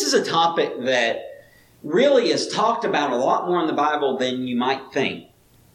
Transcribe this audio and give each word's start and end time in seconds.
this 0.00 0.14
is 0.14 0.26
a 0.26 0.30
topic 0.30 0.84
that 0.84 1.44
really 1.82 2.30
is 2.30 2.48
talked 2.48 2.86
about 2.86 3.12
a 3.12 3.16
lot 3.16 3.46
more 3.46 3.60
in 3.60 3.66
the 3.66 3.72
Bible 3.74 4.16
than 4.16 4.46
you 4.46 4.56
might 4.56 4.92
think. 4.92 5.26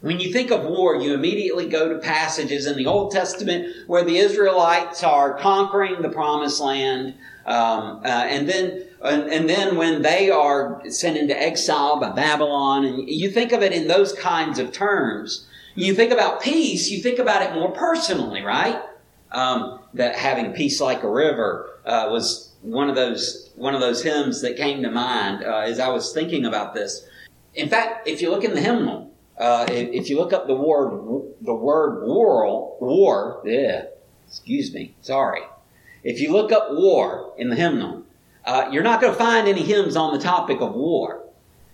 When 0.02 0.20
you 0.20 0.34
think 0.34 0.52
of 0.52 0.64
war, 0.64 0.96
you 0.96 1.14
immediately 1.14 1.68
go 1.68 1.90
to 1.90 2.00
passages 2.00 2.66
in 2.66 2.76
the 2.76 2.88
Old 2.88 3.12
Testament 3.12 3.88
where 3.88 4.04
the 4.04 4.18
Israelites 4.18 5.04
are 5.04 5.38
conquering 5.38 6.02
the 6.02 6.10
promised 6.10 6.60
land, 6.60 7.16
um, 7.46 8.02
uh, 8.04 8.08
and 8.08 8.50
then 8.50 8.84
and, 9.04 9.30
and, 9.30 9.48
then 9.48 9.78
when 9.78 10.02
they 10.02 10.32
are 10.32 10.82
sent 10.90 11.18
into 11.18 11.40
exile 11.40 12.00
by 12.00 12.10
Babylon, 12.10 12.86
and 12.86 13.08
you 13.08 13.30
think 13.30 13.52
of 13.52 13.62
it 13.62 13.72
in 13.72 13.88
those 13.88 14.14
kinds 14.14 14.58
of 14.58 14.72
terms. 14.72 15.46
You 15.76 15.94
think 15.94 16.12
about 16.12 16.42
peace, 16.42 16.90
you 16.90 17.04
think 17.04 17.20
about 17.20 17.44
it 17.44 17.54
more 17.54 17.72
personally, 17.72 18.42
right? 18.42 18.82
Um, 19.32 19.82
that 19.94 20.16
having 20.16 20.54
peace 20.54 20.82
like 20.82 21.04
a 21.04 21.10
river 21.10 21.80
uh, 21.86 22.08
was 22.10 22.52
one 22.62 22.90
of 22.90 22.96
those 22.96 23.45
one 23.56 23.74
of 23.74 23.82
those 23.82 24.04
hymns 24.04 24.42
that 24.42 24.58
came 24.58 24.84
to 24.84 24.92
mind 24.92 25.44
uh, 25.44 25.60
as 25.60 25.80
I 25.80 25.88
was 25.90 26.14
thinking 26.14 26.46
about 26.46 26.74
this. 26.74 27.08
In 27.54 27.70
fact, 27.70 28.08
if 28.08 28.22
you 28.22 28.30
look 28.30 28.44
in 28.44 28.54
the 28.54 28.62
hymnal, 28.62 29.12
uh, 29.38 29.66
if, 29.70 29.90
if, 29.90 30.10
you 30.10 30.18
look 30.18 30.34
up 30.34 30.48
the 30.48 30.56
word 30.56 31.34
the 31.42 31.54
word 31.54 32.06
war 32.06 32.78
war, 32.80 33.42
yeah, 33.46 33.86
excuse 34.28 34.74
me, 34.74 34.96
sorry. 35.02 35.42
If 36.04 36.20
you 36.20 36.32
look 36.32 36.52
up 36.52 36.68
war 36.72 37.34
in 37.38 37.50
the 37.50 37.56
hymnal, 37.56 38.04
uh, 38.46 38.70
you're 38.72 38.84
not 38.84 39.02
going 39.02 39.12
to 39.12 39.20
find 39.20 39.48
any 39.48 39.64
hymns 39.64 39.96
on 39.96 40.14
the 40.14 40.24
topic 40.24 40.62
of 40.62 40.74
war. 40.74 41.24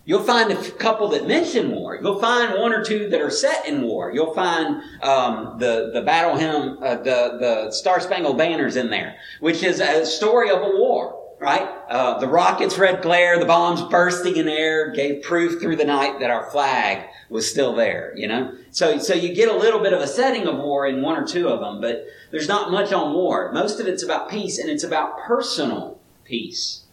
You'll 0.05 0.23
find 0.23 0.52
a 0.52 0.71
couple 0.71 1.09
that 1.09 1.27
mention 1.27 1.71
war. 1.71 1.99
You'll 2.02 2.20
find 2.20 2.59
one 2.59 2.73
or 2.73 2.84
two 2.84 3.09
that 3.09 3.21
are 3.21 3.29
set 3.29 3.68
in 3.68 3.84
war. 3.84 4.12
You'll 4.12 4.34
find 4.34 4.82
um, 5.04 5.57
the 5.59 5.91
the 5.93 6.02
battle 6.02 6.38
hymn, 6.38 6.79
uh, 6.82 6.95
the 6.95 7.38
the 7.40 7.71
Star 7.71 7.99
Spangled 7.99 8.38
Banners 8.38 8.76
in 8.76 8.90
there, 8.90 9.18
which 9.40 9.62
is 9.62 9.79
a 9.79 10.05
story 10.05 10.49
of 10.49 10.62
a 10.62 10.76
war. 10.76 11.20
Right? 11.41 11.68
Uh, 11.90 12.20
the 12.20 12.27
rockets' 12.27 12.77
red 12.77 13.02
glare, 13.02 13.40
the 13.40 13.45
bombs 13.45 13.82
bursting 13.82 14.38
in 14.38 14.48
air, 14.48 14.91
gave 14.91 15.23
proof 15.23 15.59
through 15.59 15.76
the 15.76 15.85
night 15.85 16.20
that 16.20 16.29
our 16.29 16.49
flag 16.52 17.10
was 17.29 17.49
still 17.49 17.76
there. 17.76 18.13
You 18.15 18.27
know, 18.27 18.55
so 18.70 18.99
so 18.99 19.15
you 19.15 19.34
get 19.34 19.49
a 19.49 19.57
little 19.57 19.80
bit 19.80 19.91
of 19.91 20.02
a 20.02 20.07
setting 20.07 20.48
of 20.48 20.57
war 20.57 20.85
in 20.85 21.02
one 21.02 21.18
or 21.18 21.26
two 21.26 21.49
of 21.49 21.60
them, 21.60 21.82
but 21.82 22.05
there's 22.30 22.48
not 22.48 22.71
much 22.71 22.93
on 22.93 23.13
war. 23.13 23.52
Most 23.52 23.80
of 23.80 23.88
it's 23.88 24.04
about 24.04 24.30
peace, 24.30 24.60
and 24.60 24.70
it's 24.70 24.84
about 24.84 25.18
personal 25.20 25.99
peace. 26.24 26.84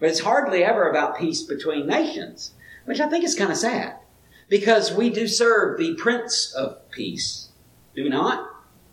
But 0.00 0.08
it's 0.08 0.20
hardly 0.20 0.64
ever 0.64 0.88
about 0.88 1.18
peace 1.18 1.42
between 1.42 1.86
nations 1.86 2.52
which 2.88 3.00
I 3.00 3.08
think 3.08 3.22
is 3.22 3.34
kind 3.34 3.50
of 3.50 3.58
sad 3.58 3.96
because 4.48 4.94
we 4.94 5.10
do 5.10 5.28
serve 5.28 5.78
the 5.78 5.94
Prince 5.96 6.54
of 6.54 6.90
Peace, 6.90 7.50
do 7.94 8.02
we 8.02 8.08
not? 8.08 8.48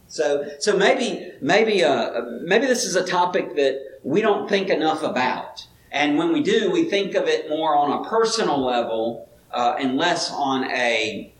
So, 0.09 0.51
so 0.59 0.75
maybe, 0.75 1.31
maybe, 1.39 1.81
uh, 1.81 2.21
maybe 2.41 2.67
this 2.67 2.83
is 2.83 2.97
a 2.97 3.05
topic 3.05 3.55
that 3.55 3.79
we 4.05 4.21
don't 4.21 4.47
think 4.47 4.69
enough 4.69 5.01
about, 5.01 5.67
and 5.91 6.15
when 6.15 6.31
we 6.31 6.43
do, 6.43 6.69
we 6.69 6.85
think 6.85 7.15
of 7.15 7.27
it 7.27 7.49
more 7.49 7.75
on 7.75 8.05
a 8.05 8.07
personal 8.07 8.63
level 8.63 9.27
uh, 9.51 9.75
and 9.79 9.97
less 9.97 10.31
on 10.31 10.69
a 10.71 11.33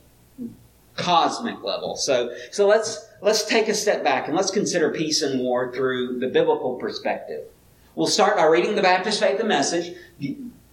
cosmic 0.96 1.62
level. 1.62 1.96
So, 1.96 2.34
so 2.52 2.68
let's 2.68 3.06
let's 3.22 3.46
take 3.46 3.68
a 3.68 3.74
step 3.74 4.04
back 4.04 4.28
and 4.28 4.36
let's 4.36 4.50
consider 4.50 4.90
peace 4.92 5.22
and 5.22 5.40
war 5.40 5.72
through 5.74 6.20
the 6.20 6.28
biblical 6.28 6.76
perspective. 6.76 7.44
We'll 7.94 8.08
start 8.08 8.36
by 8.36 8.46
reading 8.46 8.76
the 8.76 8.82
Baptist 8.82 9.20
Faith 9.20 9.40
and 9.40 9.48
Message 9.48 9.96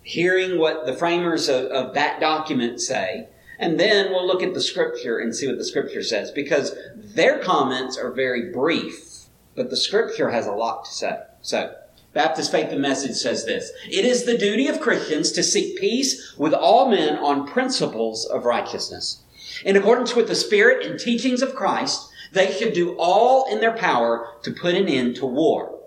hearing 0.02 0.58
what 0.58 0.86
the 0.86 0.94
framers 0.94 1.48
of, 1.48 1.66
of 1.66 1.94
that 1.94 2.20
document 2.20 2.80
say, 2.80 3.28
and 3.58 3.78
then 3.78 4.10
we'll 4.10 4.26
look 4.26 4.42
at 4.42 4.54
the 4.54 4.60
scripture 4.62 5.18
and 5.18 5.36
see 5.36 5.46
what 5.46 5.58
the 5.58 5.64
scripture 5.64 6.02
says 6.02 6.30
because 6.30 6.74
their 6.96 7.38
comments 7.38 7.98
are 7.98 8.10
very 8.10 8.50
brief, 8.50 9.26
but 9.54 9.68
the 9.68 9.76
scripture 9.76 10.30
has 10.30 10.46
a 10.46 10.52
lot 10.52 10.86
to 10.86 10.90
say. 10.90 11.18
So, 11.42 11.74
Baptist 12.14 12.52
Faith 12.52 12.70
and 12.70 12.82
Message 12.82 13.16
says 13.16 13.46
this 13.46 13.72
It 13.86 14.04
is 14.04 14.24
the 14.24 14.36
duty 14.36 14.68
of 14.68 14.80
Christians 14.80 15.32
to 15.32 15.42
seek 15.42 15.80
peace 15.80 16.34
with 16.36 16.52
all 16.52 16.90
men 16.90 17.16
on 17.16 17.46
principles 17.46 18.26
of 18.26 18.44
righteousness. 18.44 19.22
In 19.64 19.76
accordance 19.76 20.14
with 20.14 20.28
the 20.28 20.34
spirit 20.34 20.84
and 20.84 21.00
teachings 21.00 21.40
of 21.40 21.54
Christ, 21.54 22.10
they 22.32 22.52
should 22.52 22.74
do 22.74 22.94
all 22.98 23.50
in 23.50 23.60
their 23.60 23.76
power 23.76 24.28
to 24.42 24.50
put 24.50 24.74
an 24.74 24.88
end 24.88 25.16
to 25.16 25.26
war. 25.26 25.78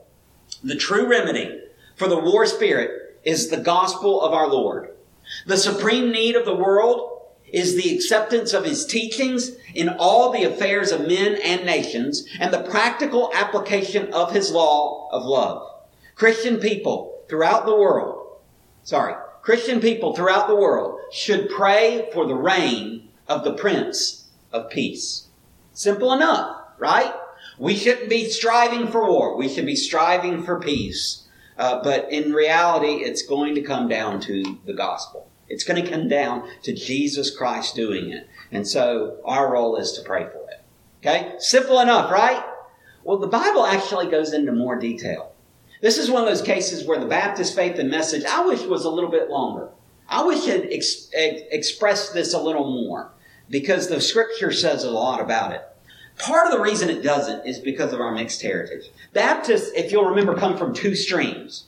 The 0.64 0.76
true 0.76 1.08
remedy 1.08 1.62
for 1.96 2.08
the 2.08 2.20
war 2.20 2.46
spirit 2.46 3.20
is 3.24 3.50
the 3.50 3.58
gospel 3.58 4.22
of 4.22 4.34
our 4.34 4.48
Lord. 4.48 4.90
The 5.46 5.58
supreme 5.58 6.12
need 6.12 6.36
of 6.36 6.46
the 6.46 6.56
world 6.56 7.12
is 7.52 7.76
the 7.76 7.94
acceptance 7.96 8.54
of 8.54 8.66
his 8.66 8.86
teachings 8.86 9.52
in 9.74 9.90
all 9.90 10.32
the 10.32 10.44
affairs 10.44 10.92
of 10.92 11.08
men 11.08 11.36
and 11.44 11.66
nations 11.66 12.28
and 12.40 12.52
the 12.52 12.64
practical 12.64 13.32
application 13.34 14.12
of 14.14 14.32
his 14.32 14.52
law 14.52 15.10
of 15.12 15.24
love. 15.24 15.75
Christian 16.16 16.60
people 16.60 17.24
throughout 17.28 17.66
the 17.66 17.76
world, 17.76 18.38
sorry, 18.84 19.16
Christian 19.42 19.80
people 19.80 20.16
throughout 20.16 20.48
the 20.48 20.56
world 20.56 21.00
should 21.12 21.50
pray 21.50 22.10
for 22.14 22.26
the 22.26 22.36
reign 22.36 23.10
of 23.28 23.44
the 23.44 23.54
Prince 23.54 24.30
of 24.52 24.70
Peace. 24.70 25.28
Simple 25.74 26.14
enough, 26.14 26.62
right? 26.80 27.14
We 27.60 27.76
shouldn't 27.76 28.10
be 28.10 28.30
striving 28.30 28.88
for 28.88 29.08
war. 29.08 29.38
We 29.38 29.50
should 29.50 29.66
be 29.66 29.76
striving 29.76 30.44
for 30.44 30.60
peace. 30.60 31.28
Uh, 31.58 31.84
but 31.84 32.12
in 32.12 32.34
reality, 32.34 33.04
it's 33.04 33.22
going 33.22 33.56
to 33.56 33.62
come 33.62 33.88
down 33.88 34.20
to 34.22 34.58
the 34.66 34.74
gospel. 34.74 35.30
It's 35.48 35.64
going 35.64 35.84
to 35.84 35.90
come 35.90 36.08
down 36.08 36.50
to 36.64 36.74
Jesus 36.74 37.30
Christ 37.36 37.76
doing 37.76 38.10
it. 38.10 38.28
And 38.52 38.68
so 38.68 39.20
our 39.26 39.52
role 39.52 39.76
is 39.76 39.92
to 39.94 40.02
pray 40.02 40.24
for 40.24 40.50
it. 40.50 40.64
Okay? 41.02 41.36
Simple 41.40 41.80
enough, 41.80 42.12
right? 42.12 42.44
Well, 43.04 43.18
the 43.18 43.28
Bible 43.28 43.66
actually 43.66 44.08
goes 44.08 44.34
into 44.34 44.52
more 44.52 44.76
detail. 44.76 45.34
This 45.82 45.98
is 45.98 46.10
one 46.10 46.24
of 46.24 46.30
those 46.30 46.42
cases 46.42 46.86
where 46.86 47.00
the 47.00 47.06
Baptist 47.06 47.56
faith 47.56 47.78
and 47.80 47.90
message 47.90 48.24
I 48.26 48.46
wish 48.46 48.62
was 48.62 48.86
a 48.86 48.90
little 48.90 49.10
bit 49.10 49.30
longer. 49.30 49.70
I 50.08 50.24
wish 50.24 50.48
it 50.48 50.68
ex- 50.72 51.10
expressed 51.14 52.14
this 52.14 52.34
a 52.34 52.42
little 52.42 52.70
more 52.72 53.12
because 53.50 53.88
the 53.88 54.02
scripture 54.02 54.52
says 54.52 54.84
a 54.84 54.92
lot 54.92 55.22
about 55.22 55.52
it. 55.52 55.62
Part 56.18 56.46
of 56.46 56.54
the 56.54 56.62
reason 56.62 56.90
it 56.90 57.02
doesn't 57.02 57.46
is 57.46 57.60
because 57.60 57.92
of 57.92 58.00
our 58.00 58.12
mixed 58.12 58.42
heritage. 58.42 58.90
Baptists, 59.14 59.72
if 59.76 59.92
you'll 59.92 60.06
remember, 60.06 60.36
come 60.36 60.58
from 60.58 60.74
two 60.74 60.96
streams. 60.96 61.66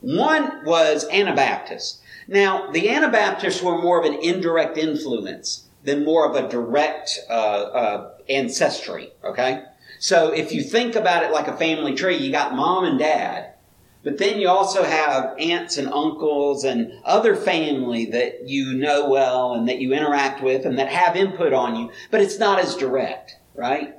One 0.00 0.64
was 0.64 1.06
Anabaptist. 1.08 2.00
Now, 2.26 2.70
the 2.70 2.88
Anabaptists 2.88 3.62
were 3.62 3.76
more 3.76 4.00
of 4.00 4.06
an 4.06 4.18
indirect 4.22 4.78
influence 4.78 5.68
than 5.84 6.04
more 6.04 6.28
of 6.28 6.36
a 6.36 6.48
direct 6.48 7.18
uh, 7.28 7.32
uh, 7.32 8.10
ancestry, 8.28 9.10
okay? 9.22 9.64
So 9.98 10.32
if 10.32 10.52
you 10.52 10.62
think 10.62 10.94
about 10.94 11.24
it 11.24 11.32
like 11.32 11.48
a 11.48 11.56
family 11.56 11.94
tree, 11.94 12.16
you 12.16 12.32
got 12.32 12.54
mom 12.54 12.84
and 12.84 12.98
dad, 12.98 13.49
but 14.02 14.18
then 14.18 14.40
you 14.40 14.48
also 14.48 14.82
have 14.82 15.34
aunts 15.38 15.76
and 15.76 15.88
uncles 15.88 16.64
and 16.64 16.92
other 17.04 17.36
family 17.36 18.06
that 18.06 18.48
you 18.48 18.74
know 18.74 19.08
well 19.08 19.54
and 19.54 19.68
that 19.68 19.80
you 19.80 19.92
interact 19.92 20.42
with 20.42 20.64
and 20.64 20.78
that 20.78 20.88
have 20.88 21.16
input 21.16 21.52
on 21.52 21.76
you, 21.76 21.90
but 22.10 22.20
it's 22.20 22.38
not 22.38 22.58
as 22.58 22.76
direct 22.76 23.36
right? 23.60 23.94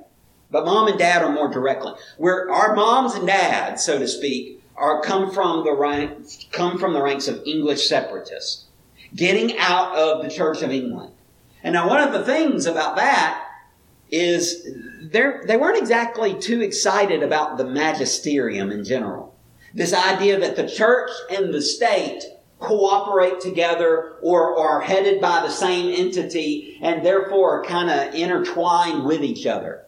But 0.50 0.64
mom 0.64 0.88
and 0.88 0.98
dad 0.98 1.22
are 1.22 1.32
more 1.32 1.48
directly. 1.48 1.92
Where 2.18 2.50
our 2.50 2.74
moms 2.74 3.14
and 3.14 3.26
dads, 3.26 3.84
so 3.84 3.98
to 3.98 4.08
speak, 4.08 4.62
are 4.76 5.00
come 5.00 5.30
from 5.30 5.64
the 5.64 5.72
rank, 5.72 6.26
come 6.50 6.78
from 6.78 6.92
the 6.92 7.02
ranks 7.02 7.28
of 7.28 7.42
English 7.46 7.88
separatists, 7.88 8.66
getting 9.14 9.56
out 9.58 9.96
of 9.96 10.22
the 10.22 10.30
Church 10.30 10.62
of 10.62 10.70
England. 10.70 11.14
And 11.62 11.74
now 11.74 11.88
one 11.88 12.00
of 12.00 12.12
the 12.12 12.24
things 12.24 12.66
about 12.66 12.96
that 12.96 13.46
is 14.10 14.68
they 15.00 15.56
weren't 15.56 15.78
exactly 15.78 16.38
too 16.38 16.60
excited 16.60 17.22
about 17.22 17.56
the 17.56 17.64
magisterium 17.64 18.70
in 18.70 18.84
general. 18.84 19.31
This 19.74 19.94
idea 19.94 20.38
that 20.40 20.56
the 20.56 20.68
church 20.68 21.10
and 21.30 21.52
the 21.52 21.62
state 21.62 22.22
cooperate 22.58 23.40
together 23.40 24.14
or 24.22 24.58
are 24.58 24.80
headed 24.80 25.20
by 25.20 25.40
the 25.40 25.50
same 25.50 25.94
entity 25.94 26.78
and 26.80 27.04
therefore 27.04 27.60
are 27.60 27.64
kind 27.64 27.90
of 27.90 28.14
intertwined 28.14 29.04
with 29.04 29.22
each 29.22 29.46
other. 29.46 29.84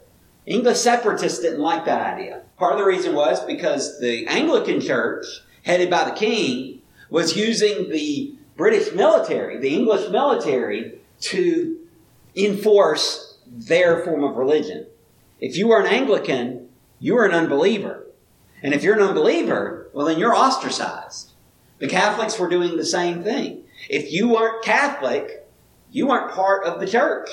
English 0.46 0.78
separatists 0.78 1.40
didn't 1.40 1.60
like 1.60 1.84
that 1.84 2.14
idea. 2.14 2.42
Part 2.58 2.72
of 2.72 2.78
the 2.78 2.84
reason 2.84 3.14
was 3.14 3.42
because 3.44 4.00
the 4.00 4.26
Anglican 4.26 4.80
church, 4.80 5.24
headed 5.62 5.88
by 5.88 6.04
the 6.04 6.16
king, 6.16 6.82
was 7.10 7.36
using 7.36 7.90
the 7.90 8.34
British 8.56 8.92
military, 8.92 9.58
the 9.58 9.74
English 9.74 10.10
military, 10.10 10.98
to 11.20 11.78
enforce 12.36 13.38
their 13.46 14.04
form 14.04 14.24
of 14.24 14.36
religion. 14.36 14.86
If 15.40 15.56
you 15.56 15.68
were 15.68 15.80
an 15.80 15.86
Anglican, 15.86 16.68
you 16.98 17.14
were 17.14 17.24
an 17.24 17.32
unbeliever. 17.32 18.03
And 18.64 18.72
if 18.72 18.82
you're 18.82 18.96
an 18.96 19.06
unbeliever, 19.06 19.90
well, 19.92 20.06
then 20.06 20.18
you're 20.18 20.34
ostracized. 20.34 21.32
The 21.80 21.86
Catholics 21.86 22.38
were 22.38 22.48
doing 22.48 22.78
the 22.78 22.86
same 22.86 23.22
thing. 23.22 23.64
If 23.90 24.10
you 24.10 24.30
weren't 24.30 24.64
Catholic, 24.64 25.46
you 25.90 26.06
weren't 26.06 26.32
part 26.32 26.64
of 26.64 26.80
the 26.80 26.86
church. 26.86 27.28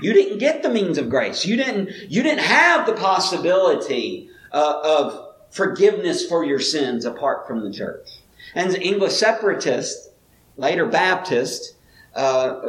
You 0.00 0.12
didn't 0.12 0.38
get 0.38 0.62
the 0.62 0.70
means 0.70 0.98
of 0.98 1.10
grace. 1.10 1.44
You 1.44 1.56
didn't, 1.56 1.90
you 2.08 2.22
didn't 2.22 2.44
have 2.44 2.86
the 2.86 2.92
possibility 2.92 4.30
uh, 4.52 4.80
of 4.84 5.34
forgiveness 5.50 6.24
for 6.26 6.44
your 6.44 6.60
sins 6.60 7.04
apart 7.04 7.48
from 7.48 7.64
the 7.64 7.72
church. 7.72 8.20
And 8.54 8.70
the 8.70 8.80
English 8.80 9.14
separatists, 9.14 10.10
later 10.56 10.86
Baptists, 10.86 11.74
uh, 12.14 12.60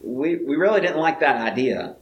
we, 0.00 0.36
we 0.36 0.56
really 0.56 0.80
didn't 0.80 0.98
like 0.98 1.20
that 1.20 1.36
idea. 1.36 1.94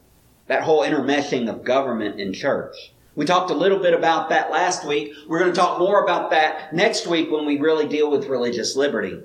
That 0.47 0.63
whole 0.63 0.81
intermeshing 0.81 1.47
of 1.47 1.63
government 1.63 2.19
and 2.19 2.33
church. 2.33 2.90
We 3.15 3.25
talked 3.25 3.51
a 3.51 3.55
little 3.55 3.79
bit 3.79 3.93
about 3.93 4.29
that 4.29 4.51
last 4.51 4.87
week. 4.87 5.13
We're 5.27 5.39
going 5.39 5.51
to 5.51 5.59
talk 5.59 5.79
more 5.79 6.03
about 6.03 6.31
that 6.31 6.73
next 6.73 7.07
week 7.07 7.29
when 7.29 7.45
we 7.45 7.59
really 7.59 7.87
deal 7.87 8.09
with 8.09 8.27
religious 8.27 8.75
liberty. 8.75 9.19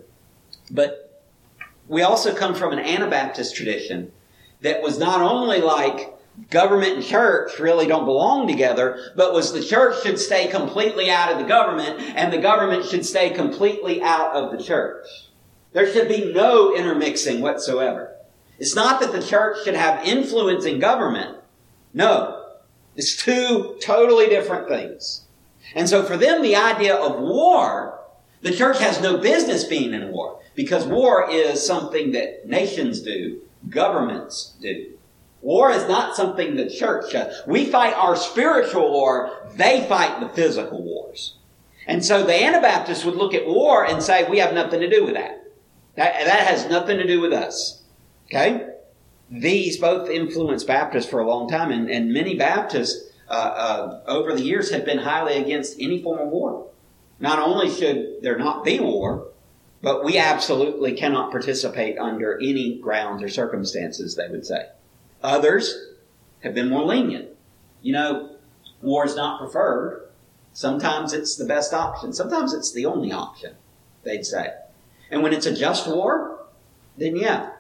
But 0.70 1.22
we 1.86 2.02
also 2.02 2.34
come 2.34 2.54
from 2.54 2.72
an 2.72 2.80
Anabaptist 2.80 3.54
tradition 3.54 4.10
that 4.62 4.82
was 4.82 4.98
not 4.98 5.20
only 5.20 5.60
like 5.60 6.16
government 6.50 6.96
and 6.96 7.04
church 7.04 7.58
really 7.58 7.86
don't 7.86 8.04
belong 8.04 8.48
together, 8.48 9.12
but 9.14 9.32
was 9.32 9.52
the 9.52 9.62
church 9.62 10.02
should 10.02 10.18
stay 10.18 10.48
completely 10.48 11.08
out 11.08 11.32
of 11.32 11.38
the 11.38 11.44
government 11.44 12.00
and 12.16 12.32
the 12.32 12.38
government 12.38 12.84
should 12.84 13.06
stay 13.06 13.30
completely 13.30 14.02
out 14.02 14.34
of 14.34 14.50
the 14.50 14.62
church. 14.62 15.06
There 15.72 15.90
should 15.90 16.08
be 16.08 16.32
no 16.32 16.74
intermixing 16.74 17.40
whatsoever. 17.40 18.14
It's 18.58 18.74
not 18.74 19.00
that 19.00 19.12
the 19.12 19.22
church 19.22 19.58
should 19.64 19.74
have 19.74 20.06
influence 20.06 20.64
in 20.64 20.78
government. 20.78 21.38
No. 21.94 22.45
It's 22.96 23.16
two 23.16 23.76
totally 23.82 24.26
different 24.26 24.68
things. 24.68 25.22
And 25.74 25.88
so 25.88 26.02
for 26.02 26.16
them, 26.16 26.42
the 26.42 26.56
idea 26.56 26.96
of 26.96 27.20
war, 27.20 28.00
the 28.42 28.52
church 28.52 28.78
has 28.78 29.00
no 29.00 29.18
business 29.18 29.64
being 29.64 29.92
in 29.92 30.10
war 30.10 30.40
because 30.54 30.86
war 30.86 31.30
is 31.30 31.64
something 31.64 32.12
that 32.12 32.46
nations 32.46 33.02
do, 33.02 33.42
governments 33.68 34.54
do. 34.60 34.92
War 35.42 35.70
is 35.70 35.86
not 35.86 36.16
something 36.16 36.56
the 36.56 36.70
church 36.70 37.12
does. 37.12 37.42
We 37.46 37.66
fight 37.66 37.94
our 37.94 38.16
spiritual 38.16 38.90
war, 38.90 39.48
they 39.54 39.86
fight 39.86 40.20
the 40.20 40.28
physical 40.30 40.82
wars. 40.82 41.36
And 41.86 42.04
so 42.04 42.24
the 42.24 42.34
Anabaptists 42.34 43.04
would 43.04 43.14
look 43.14 43.34
at 43.34 43.46
war 43.46 43.84
and 43.84 44.02
say, 44.02 44.28
we 44.28 44.38
have 44.38 44.54
nothing 44.54 44.80
to 44.80 44.90
do 44.90 45.04
with 45.04 45.14
that. 45.14 45.44
That, 45.94 46.24
that 46.24 46.46
has 46.48 46.68
nothing 46.68 46.98
to 46.98 47.06
do 47.06 47.20
with 47.20 47.32
us. 47.32 47.82
Okay? 48.26 48.66
These 49.30 49.78
both 49.78 50.08
influenced 50.08 50.66
Baptists 50.66 51.08
for 51.08 51.20
a 51.20 51.28
long 51.28 51.48
time, 51.48 51.72
and, 51.72 51.90
and 51.90 52.12
many 52.12 52.36
Baptists 52.36 53.10
uh, 53.28 53.32
uh, 53.32 54.00
over 54.06 54.34
the 54.34 54.42
years 54.42 54.70
have 54.70 54.84
been 54.84 54.98
highly 54.98 55.36
against 55.36 55.76
any 55.80 56.02
form 56.02 56.20
of 56.20 56.28
war. 56.28 56.68
Not 57.18 57.38
only 57.38 57.70
should 57.70 58.22
there 58.22 58.38
not 58.38 58.64
be 58.64 58.78
war, 58.78 59.28
but 59.82 60.04
we 60.04 60.18
absolutely 60.18 60.92
cannot 60.92 61.30
participate 61.30 61.98
under 61.98 62.38
any 62.38 62.78
grounds 62.78 63.22
or 63.22 63.28
circumstances, 63.28 64.14
they 64.14 64.28
would 64.28 64.46
say. 64.46 64.68
Others 65.22 65.92
have 66.40 66.54
been 66.54 66.68
more 66.68 66.84
lenient. 66.84 67.28
You 67.82 67.92
know, 67.94 68.36
war 68.82 69.04
is 69.04 69.16
not 69.16 69.40
preferred. 69.40 70.08
Sometimes 70.52 71.12
it's 71.12 71.36
the 71.36 71.44
best 71.44 71.74
option. 71.74 72.12
Sometimes 72.12 72.54
it's 72.54 72.72
the 72.72 72.86
only 72.86 73.12
option, 73.12 73.54
they'd 74.04 74.24
say. 74.24 74.50
And 75.10 75.22
when 75.22 75.32
it's 75.32 75.46
a 75.46 75.54
just 75.54 75.86
war, 75.86 76.46
then 76.96 77.16
yeah, 77.16 77.50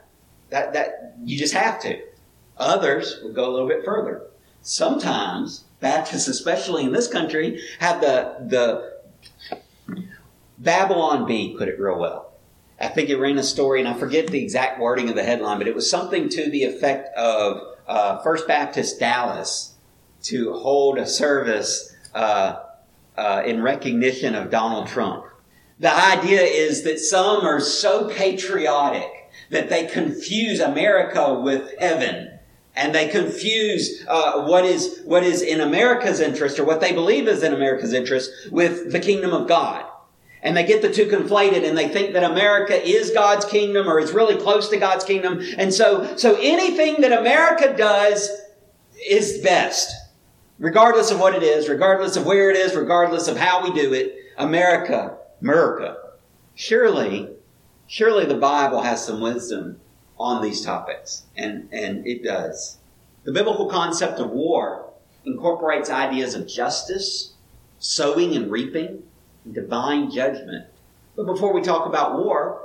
that, 0.50 0.72
that, 0.72 1.16
you 1.24 1.38
just 1.38 1.54
have 1.54 1.80
to. 1.82 2.00
Others 2.58 3.20
will 3.22 3.32
go 3.32 3.50
a 3.50 3.52
little 3.52 3.68
bit 3.68 3.84
further. 3.84 4.22
Sometimes, 4.62 5.64
Baptists, 5.80 6.28
especially 6.28 6.84
in 6.84 6.92
this 6.92 7.08
country, 7.08 7.60
have 7.78 8.00
the, 8.00 8.36
the 8.48 8.96
Babylon 10.58 11.26
Bee 11.26 11.56
put 11.56 11.68
it 11.68 11.78
real 11.78 11.98
well. 11.98 12.32
I 12.80 12.88
think 12.88 13.08
it 13.08 13.16
ran 13.16 13.38
a 13.38 13.42
story, 13.42 13.80
and 13.80 13.88
I 13.88 13.94
forget 13.94 14.26
the 14.26 14.42
exact 14.42 14.80
wording 14.80 15.08
of 15.08 15.16
the 15.16 15.22
headline, 15.22 15.58
but 15.58 15.68
it 15.68 15.74
was 15.74 15.88
something 15.88 16.28
to 16.30 16.50
the 16.50 16.64
effect 16.64 17.16
of 17.16 17.76
uh, 17.86 18.18
First 18.22 18.46
Baptist 18.46 19.00
Dallas 19.00 19.74
to 20.24 20.52
hold 20.52 20.98
a 20.98 21.06
service 21.06 21.94
uh, 22.14 22.60
uh, 23.16 23.42
in 23.46 23.62
recognition 23.62 24.34
of 24.34 24.50
Donald 24.50 24.88
Trump. 24.88 25.24
The 25.78 25.94
idea 25.94 26.40
is 26.40 26.84
that 26.84 26.98
some 26.98 27.44
are 27.44 27.60
so 27.60 28.08
patriotic 28.08 29.25
that 29.50 29.68
they 29.68 29.86
confuse 29.86 30.60
America 30.60 31.34
with 31.34 31.78
heaven. 31.78 32.38
And 32.74 32.94
they 32.94 33.08
confuse 33.08 34.04
uh, 34.06 34.42
what 34.42 34.66
is 34.66 35.00
what 35.04 35.22
is 35.22 35.40
in 35.40 35.62
America's 35.62 36.20
interest 36.20 36.58
or 36.58 36.64
what 36.64 36.82
they 36.82 36.92
believe 36.92 37.26
is 37.26 37.42
in 37.42 37.54
America's 37.54 37.94
interest 37.94 38.30
with 38.50 38.92
the 38.92 39.00
kingdom 39.00 39.32
of 39.32 39.48
God. 39.48 39.86
And 40.42 40.56
they 40.56 40.64
get 40.64 40.82
the 40.82 40.92
two 40.92 41.06
conflated 41.06 41.66
and 41.66 41.76
they 41.76 41.88
think 41.88 42.12
that 42.12 42.22
America 42.22 42.80
is 42.86 43.10
God's 43.10 43.46
kingdom 43.46 43.88
or 43.88 43.98
is 43.98 44.12
really 44.12 44.36
close 44.36 44.68
to 44.68 44.76
God's 44.76 45.04
kingdom. 45.04 45.40
And 45.56 45.72
so, 45.72 46.16
so 46.16 46.36
anything 46.40 47.00
that 47.00 47.18
America 47.18 47.74
does 47.76 48.30
is 49.08 49.38
best. 49.42 49.92
Regardless 50.58 51.10
of 51.10 51.18
what 51.18 51.34
it 51.34 51.42
is, 51.42 51.68
regardless 51.68 52.16
of 52.16 52.26
where 52.26 52.50
it 52.50 52.56
is, 52.56 52.74
regardless 52.74 53.26
of 53.26 53.36
how 53.36 53.64
we 53.64 53.72
do 53.72 53.92
it, 53.92 54.14
America, 54.38 55.18
America. 55.40 55.96
Surely 56.54 57.28
surely 57.86 58.24
the 58.24 58.34
Bible 58.34 58.82
has 58.82 59.04
some 59.04 59.20
wisdom 59.20 59.80
on 60.18 60.42
these 60.42 60.64
topics, 60.64 61.24
and, 61.36 61.68
and 61.72 62.06
it 62.06 62.22
does. 62.22 62.78
The 63.24 63.32
biblical 63.32 63.68
concept 63.68 64.18
of 64.18 64.30
war 64.30 64.90
incorporates 65.24 65.90
ideas 65.90 66.34
of 66.34 66.46
justice, 66.46 67.34
sowing 67.78 68.34
and 68.34 68.50
reaping, 68.50 69.02
and 69.44 69.54
divine 69.54 70.10
judgment. 70.10 70.66
But 71.16 71.26
before 71.26 71.52
we 71.52 71.62
talk 71.62 71.86
about 71.86 72.18
war, 72.18 72.62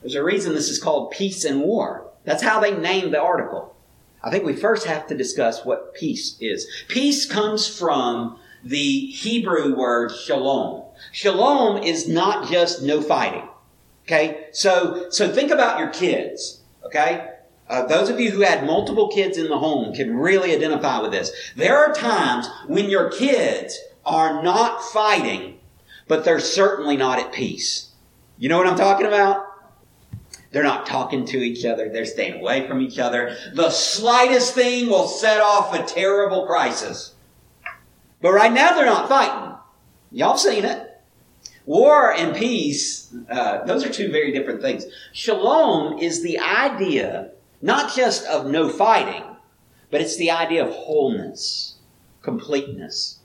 there's 0.00 0.14
a 0.14 0.22
reason 0.22 0.54
this 0.54 0.68
is 0.68 0.82
called 0.82 1.10
peace 1.12 1.44
and 1.44 1.62
war. 1.62 2.10
That's 2.24 2.42
how 2.42 2.60
they 2.60 2.76
named 2.76 3.14
the 3.14 3.20
article. 3.20 3.74
I 4.22 4.30
think 4.30 4.44
we 4.44 4.54
first 4.54 4.86
have 4.86 5.06
to 5.08 5.16
discuss 5.16 5.64
what 5.64 5.94
peace 5.94 6.36
is. 6.40 6.66
Peace 6.88 7.26
comes 7.26 7.66
from 7.66 8.38
the 8.62 9.06
Hebrew 9.06 9.76
word 9.76 10.10
shalom. 10.10 10.84
Shalom 11.12 11.82
is 11.82 12.08
not 12.08 12.48
just 12.48 12.82
no 12.82 13.02
fighting. 13.02 13.48
Okay? 14.04 14.46
So, 14.52 15.10
so 15.10 15.30
think 15.30 15.50
about 15.50 15.78
your 15.78 15.88
kids. 15.88 16.60
Okay? 16.84 17.30
Uh, 17.68 17.86
those 17.86 18.10
of 18.10 18.20
you 18.20 18.30
who 18.30 18.42
had 18.42 18.66
multiple 18.66 19.08
kids 19.08 19.38
in 19.38 19.48
the 19.48 19.58
home 19.58 19.94
can 19.94 20.16
really 20.16 20.54
identify 20.54 21.00
with 21.00 21.12
this. 21.12 21.32
There 21.56 21.78
are 21.78 21.94
times 21.94 22.46
when 22.66 22.90
your 22.90 23.10
kids 23.10 23.78
are 24.04 24.42
not 24.42 24.82
fighting, 24.82 25.58
but 26.06 26.24
they're 26.24 26.40
certainly 26.40 26.96
not 26.96 27.18
at 27.18 27.32
peace. 27.32 27.90
You 28.36 28.50
know 28.50 28.58
what 28.58 28.66
I'm 28.66 28.76
talking 28.76 29.06
about? 29.06 29.46
They're 30.52 30.62
not 30.62 30.86
talking 30.86 31.24
to 31.26 31.38
each 31.38 31.64
other. 31.64 31.88
They're 31.88 32.04
staying 32.04 32.40
away 32.40 32.68
from 32.68 32.80
each 32.80 32.98
other. 32.98 33.36
The 33.54 33.70
slightest 33.70 34.54
thing 34.54 34.88
will 34.88 35.08
set 35.08 35.40
off 35.40 35.74
a 35.74 35.82
terrible 35.82 36.46
crisis. 36.46 37.14
But 38.20 38.32
right 38.32 38.52
now 38.52 38.74
they're 38.74 38.86
not 38.86 39.08
fighting. 39.08 39.56
Y'all 40.12 40.36
seen 40.36 40.64
it. 40.64 40.93
War 41.66 42.12
and 42.12 42.36
peace, 42.36 43.14
uh, 43.30 43.64
those 43.64 43.84
are 43.84 43.90
two 43.90 44.10
very 44.10 44.32
different 44.32 44.60
things. 44.60 44.84
Shalom 45.12 45.98
is 45.98 46.22
the 46.22 46.38
idea 46.38 47.30
not 47.62 47.94
just 47.94 48.26
of 48.26 48.46
no 48.46 48.68
fighting, 48.68 49.22
but 49.90 50.02
it's 50.02 50.16
the 50.18 50.30
idea 50.30 50.66
of 50.66 50.74
wholeness, 50.74 51.76
completeness. 52.20 53.20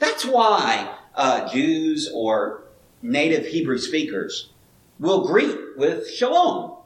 That's 0.00 0.24
why 0.24 0.94
uh, 1.14 1.52
Jews 1.52 2.10
or 2.14 2.62
native 3.02 3.46
Hebrew 3.46 3.76
speakers 3.76 4.50
will 4.98 5.26
greet 5.26 5.76
with 5.76 6.10
shalom, 6.10 6.76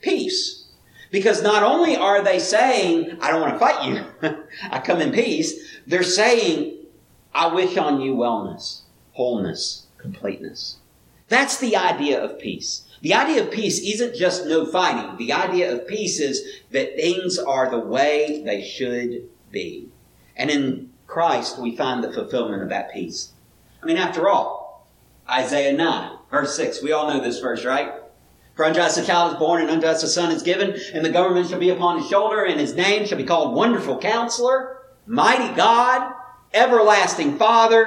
peace. 0.00 0.66
Because 1.10 1.42
not 1.42 1.64
only 1.64 1.96
are 1.96 2.22
they 2.22 2.38
saying, 2.38 3.18
I 3.20 3.30
don't 3.30 3.40
want 3.40 3.54
to 3.54 3.58
fight 3.58 3.88
you, 3.88 4.36
I 4.70 4.78
come 4.78 5.00
in 5.00 5.12
peace, 5.12 5.78
they're 5.86 6.02
saying, 6.04 6.76
I 7.34 7.52
wish 7.52 7.76
on 7.76 8.00
you 8.00 8.14
wellness, 8.14 8.82
wholeness, 9.12 9.83
completeness. 10.04 10.76
That's 11.28 11.58
the 11.58 11.76
idea 11.76 12.22
of 12.22 12.38
peace. 12.38 12.82
The 13.00 13.14
idea 13.14 13.42
of 13.42 13.50
peace 13.50 13.80
isn't 13.80 14.14
just 14.14 14.44
no 14.44 14.66
fighting. 14.66 15.16
The 15.16 15.32
idea 15.32 15.72
of 15.72 15.88
peace 15.88 16.20
is 16.20 16.60
that 16.72 16.96
things 16.96 17.38
are 17.38 17.70
the 17.70 17.78
way 17.78 18.42
they 18.44 18.62
should 18.62 19.28
be. 19.50 19.88
And 20.36 20.50
in 20.50 20.90
Christ, 21.06 21.58
we 21.58 21.74
find 21.74 22.04
the 22.04 22.12
fulfillment 22.12 22.62
of 22.62 22.68
that 22.68 22.92
peace. 22.92 23.32
I 23.82 23.86
mean, 23.86 23.96
after 23.96 24.28
all, 24.28 24.86
Isaiah 25.28 25.72
9, 25.72 26.18
verse 26.30 26.54
6, 26.54 26.82
we 26.82 26.92
all 26.92 27.08
know 27.08 27.22
this 27.22 27.40
verse, 27.40 27.64
right? 27.64 27.94
For 28.56 28.66
unto 28.66 28.80
us 28.80 28.98
a 28.98 29.04
child 29.04 29.32
is 29.32 29.38
born, 29.38 29.62
and 29.62 29.70
unto 29.70 29.86
us 29.86 30.02
a 30.02 30.08
son 30.08 30.30
is 30.30 30.42
given, 30.42 30.78
and 30.92 31.02
the 31.02 31.10
government 31.10 31.48
shall 31.48 31.58
be 31.58 31.70
upon 31.70 31.98
his 31.98 32.10
shoulder, 32.10 32.44
and 32.44 32.60
his 32.60 32.74
name 32.74 33.06
shall 33.06 33.18
be 33.18 33.24
called 33.24 33.54
Wonderful 33.54 33.98
Counselor, 33.98 34.82
Mighty 35.06 35.54
God, 35.54 36.12
Everlasting 36.52 37.38
Father, 37.38 37.86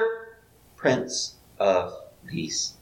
Prince 0.76 1.36
of 1.58 1.92
peace. 2.28 2.74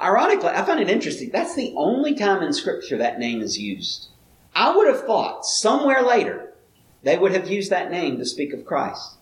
Ironically, 0.00 0.48
I 0.48 0.64
find 0.64 0.80
it 0.80 0.88
interesting. 0.88 1.30
That's 1.30 1.54
the 1.54 1.74
only 1.76 2.14
time 2.14 2.42
in 2.42 2.52
Scripture 2.52 2.96
that 2.98 3.18
name 3.18 3.42
is 3.42 3.58
used. 3.58 4.08
I 4.54 4.74
would 4.74 4.88
have 4.88 5.04
thought 5.04 5.44
somewhere 5.44 6.02
later 6.02 6.54
they 7.02 7.18
would 7.18 7.32
have 7.32 7.50
used 7.50 7.70
that 7.70 7.90
name 7.90 8.18
to 8.18 8.24
speak 8.24 8.52
of 8.52 8.64
Christ. 8.64 9.16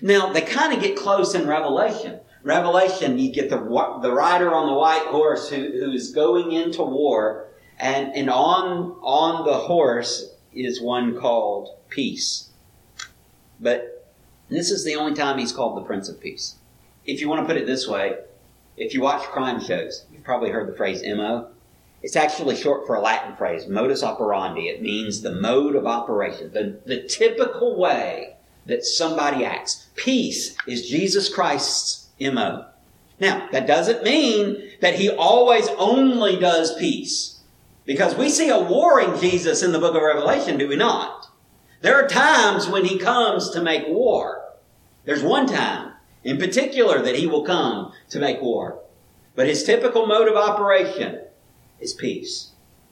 Now, 0.00 0.32
they 0.32 0.42
kind 0.42 0.72
of 0.72 0.82
get 0.82 0.96
close 0.96 1.34
in 1.34 1.46
Revelation. 1.46 2.20
Revelation, 2.42 3.18
you 3.18 3.32
get 3.32 3.50
the, 3.50 3.58
the 4.02 4.12
rider 4.12 4.54
on 4.54 4.66
the 4.66 4.74
white 4.74 5.06
horse 5.06 5.48
who, 5.48 5.56
who 5.56 5.92
is 5.92 6.12
going 6.12 6.52
into 6.52 6.82
war, 6.82 7.48
and, 7.78 8.14
and 8.14 8.28
on, 8.28 8.96
on 9.00 9.46
the 9.46 9.54
horse 9.54 10.34
is 10.52 10.80
one 10.80 11.18
called 11.18 11.76
Peace. 11.88 12.50
But 13.60 14.10
this 14.48 14.70
is 14.70 14.84
the 14.84 14.96
only 14.96 15.14
time 15.14 15.38
he's 15.38 15.52
called 15.52 15.76
the 15.76 15.86
Prince 15.86 16.08
of 16.08 16.20
Peace. 16.20 16.56
If 17.06 17.20
you 17.20 17.28
want 17.28 17.40
to 17.40 17.46
put 17.46 17.60
it 17.60 17.66
this 17.66 17.88
way, 17.88 18.16
if 18.82 18.94
you 18.94 19.00
watch 19.00 19.22
crime 19.22 19.60
shows, 19.60 20.04
you've 20.12 20.24
probably 20.24 20.50
heard 20.50 20.68
the 20.68 20.76
phrase 20.76 21.02
MO. 21.04 21.48
It's 22.02 22.16
actually 22.16 22.56
short 22.56 22.84
for 22.84 22.96
a 22.96 23.00
Latin 23.00 23.36
phrase, 23.36 23.68
modus 23.68 24.02
operandi. 24.02 24.62
It 24.62 24.82
means 24.82 25.20
the 25.20 25.36
mode 25.36 25.76
of 25.76 25.86
operation, 25.86 26.52
the, 26.52 26.80
the 26.84 27.02
typical 27.02 27.78
way 27.78 28.36
that 28.66 28.84
somebody 28.84 29.44
acts. 29.44 29.88
Peace 29.94 30.56
is 30.66 30.88
Jesus 30.88 31.32
Christ's 31.32 32.08
MO. 32.20 32.66
Now, 33.20 33.48
that 33.52 33.68
doesn't 33.68 34.02
mean 34.02 34.70
that 34.80 34.96
he 34.96 35.08
always 35.08 35.68
only 35.78 36.36
does 36.40 36.76
peace. 36.76 37.40
Because 37.84 38.16
we 38.16 38.28
see 38.28 38.48
a 38.48 38.58
warring 38.58 39.20
Jesus 39.20 39.62
in 39.62 39.70
the 39.70 39.78
book 39.78 39.94
of 39.94 40.02
Revelation, 40.02 40.58
do 40.58 40.66
we 40.66 40.76
not? 40.76 41.28
There 41.82 41.94
are 41.94 42.08
times 42.08 42.68
when 42.68 42.84
he 42.84 42.98
comes 42.98 43.50
to 43.50 43.62
make 43.62 43.86
war. 43.86 44.42
There's 45.04 45.22
one 45.22 45.46
time 45.46 45.91
in 46.24 46.38
particular 46.38 47.02
that 47.02 47.16
he 47.16 47.26
will 47.26 47.44
come 47.44 47.92
to 48.10 48.18
make 48.18 48.40
war. 48.40 48.80
But 49.34 49.46
his 49.46 49.64
typical 49.64 50.06
mode 50.06 50.28
of 50.28 50.36
operation 50.36 51.20
is 51.80 51.92
peace. 51.92 52.50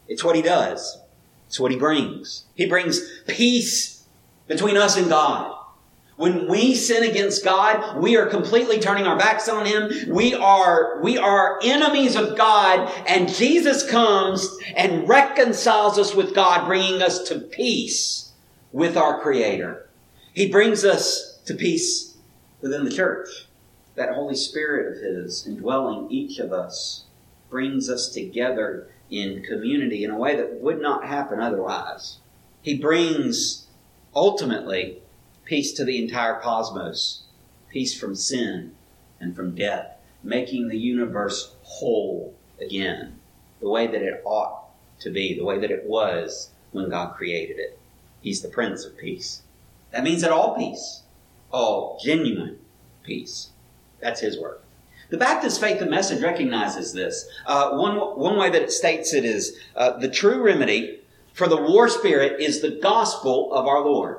It's 0.08 0.24
what 0.24 0.36
he 0.36 0.42
does. 0.42 0.98
It's 1.46 1.60
what 1.60 1.70
he 1.70 1.76
brings. 1.76 2.44
He 2.54 2.66
brings 2.66 3.00
peace 3.26 4.06
between 4.46 4.76
us 4.76 4.96
and 4.96 5.08
God. 5.08 5.56
When 6.20 6.48
we 6.48 6.74
sin 6.74 7.02
against 7.02 7.44
God, 7.44 7.96
we 7.96 8.18
are 8.18 8.26
completely 8.26 8.78
turning 8.78 9.06
our 9.06 9.16
backs 9.16 9.48
on 9.48 9.64
Him. 9.64 9.90
We 10.12 10.34
are, 10.34 11.00
we 11.00 11.16
are 11.16 11.58
enemies 11.62 12.14
of 12.14 12.36
God 12.36 12.92
and 13.06 13.26
Jesus 13.26 13.88
comes 13.90 14.46
and 14.76 15.08
reconciles 15.08 15.98
us 15.98 16.14
with 16.14 16.34
God, 16.34 16.66
bringing 16.66 17.00
us 17.00 17.22
to 17.30 17.38
peace 17.38 18.32
with 18.70 18.98
our 18.98 19.18
Creator. 19.22 19.88
He 20.34 20.50
brings 20.50 20.84
us 20.84 21.40
to 21.46 21.54
peace 21.54 22.09
within 22.60 22.84
the 22.84 22.90
church. 22.90 23.46
That 23.94 24.14
Holy 24.14 24.36
Spirit 24.36 24.96
of 24.96 25.02
His 25.02 25.46
indwelling 25.46 26.10
each 26.10 26.38
of 26.38 26.52
us 26.52 27.04
brings 27.48 27.90
us 27.90 28.08
together 28.08 28.88
in 29.10 29.42
community 29.42 30.04
in 30.04 30.10
a 30.10 30.18
way 30.18 30.36
that 30.36 30.60
would 30.60 30.80
not 30.80 31.06
happen 31.06 31.40
otherwise. 31.40 32.18
He 32.62 32.78
brings 32.78 33.66
ultimately 34.14 35.02
peace 35.44 35.72
to 35.72 35.84
the 35.84 36.02
entire 36.02 36.38
cosmos, 36.40 37.24
peace 37.70 37.98
from 37.98 38.14
sin 38.14 38.74
and 39.18 39.34
from 39.34 39.54
death, 39.54 39.96
making 40.22 40.68
the 40.68 40.78
universe 40.78 41.54
whole 41.62 42.34
again, 42.60 43.18
the 43.60 43.68
way 43.68 43.86
that 43.86 44.02
it 44.02 44.22
ought 44.24 44.64
to 45.00 45.10
be, 45.10 45.36
the 45.36 45.44
way 45.44 45.58
that 45.58 45.70
it 45.70 45.84
was 45.86 46.50
when 46.72 46.88
God 46.88 47.16
created 47.16 47.58
it. 47.58 47.78
He's 48.20 48.42
the 48.42 48.48
Prince 48.48 48.84
of 48.84 48.96
Peace. 48.98 49.42
That 49.90 50.04
means 50.04 50.22
that 50.22 50.30
all 50.30 50.56
peace, 50.56 51.02
all 51.50 51.98
genuine 52.02 52.58
peace, 53.02 53.50
that's 54.00 54.20
His 54.20 54.38
work. 54.38 54.64
The 55.10 55.18
Baptist 55.18 55.60
Faith 55.60 55.80
and 55.80 55.90
Message 55.90 56.22
recognizes 56.22 56.92
this. 56.92 57.28
Uh, 57.44 57.72
one, 57.72 57.96
one 57.96 58.38
way 58.38 58.48
that 58.48 58.62
it 58.62 58.70
states 58.70 59.12
it 59.12 59.24
is 59.24 59.58
uh, 59.74 59.98
the 59.98 60.08
true 60.08 60.40
remedy 60.40 61.00
for 61.32 61.48
the 61.48 61.56
war 61.56 61.88
spirit 61.88 62.40
is 62.40 62.60
the 62.60 62.78
gospel 62.82 63.52
of 63.52 63.66
our 63.66 63.84
Lord. 63.84 64.18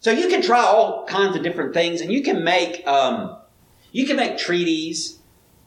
So 0.00 0.10
you 0.10 0.28
can 0.28 0.42
try 0.42 0.60
all 0.60 1.06
kinds 1.06 1.36
of 1.36 1.42
different 1.42 1.72
things, 1.72 2.00
and 2.00 2.12
you 2.12 2.22
can 2.22 2.44
make 2.44 2.86
um, 2.86 3.36
you 3.92 4.06
can 4.06 4.16
make 4.16 4.36
treaties, 4.36 5.18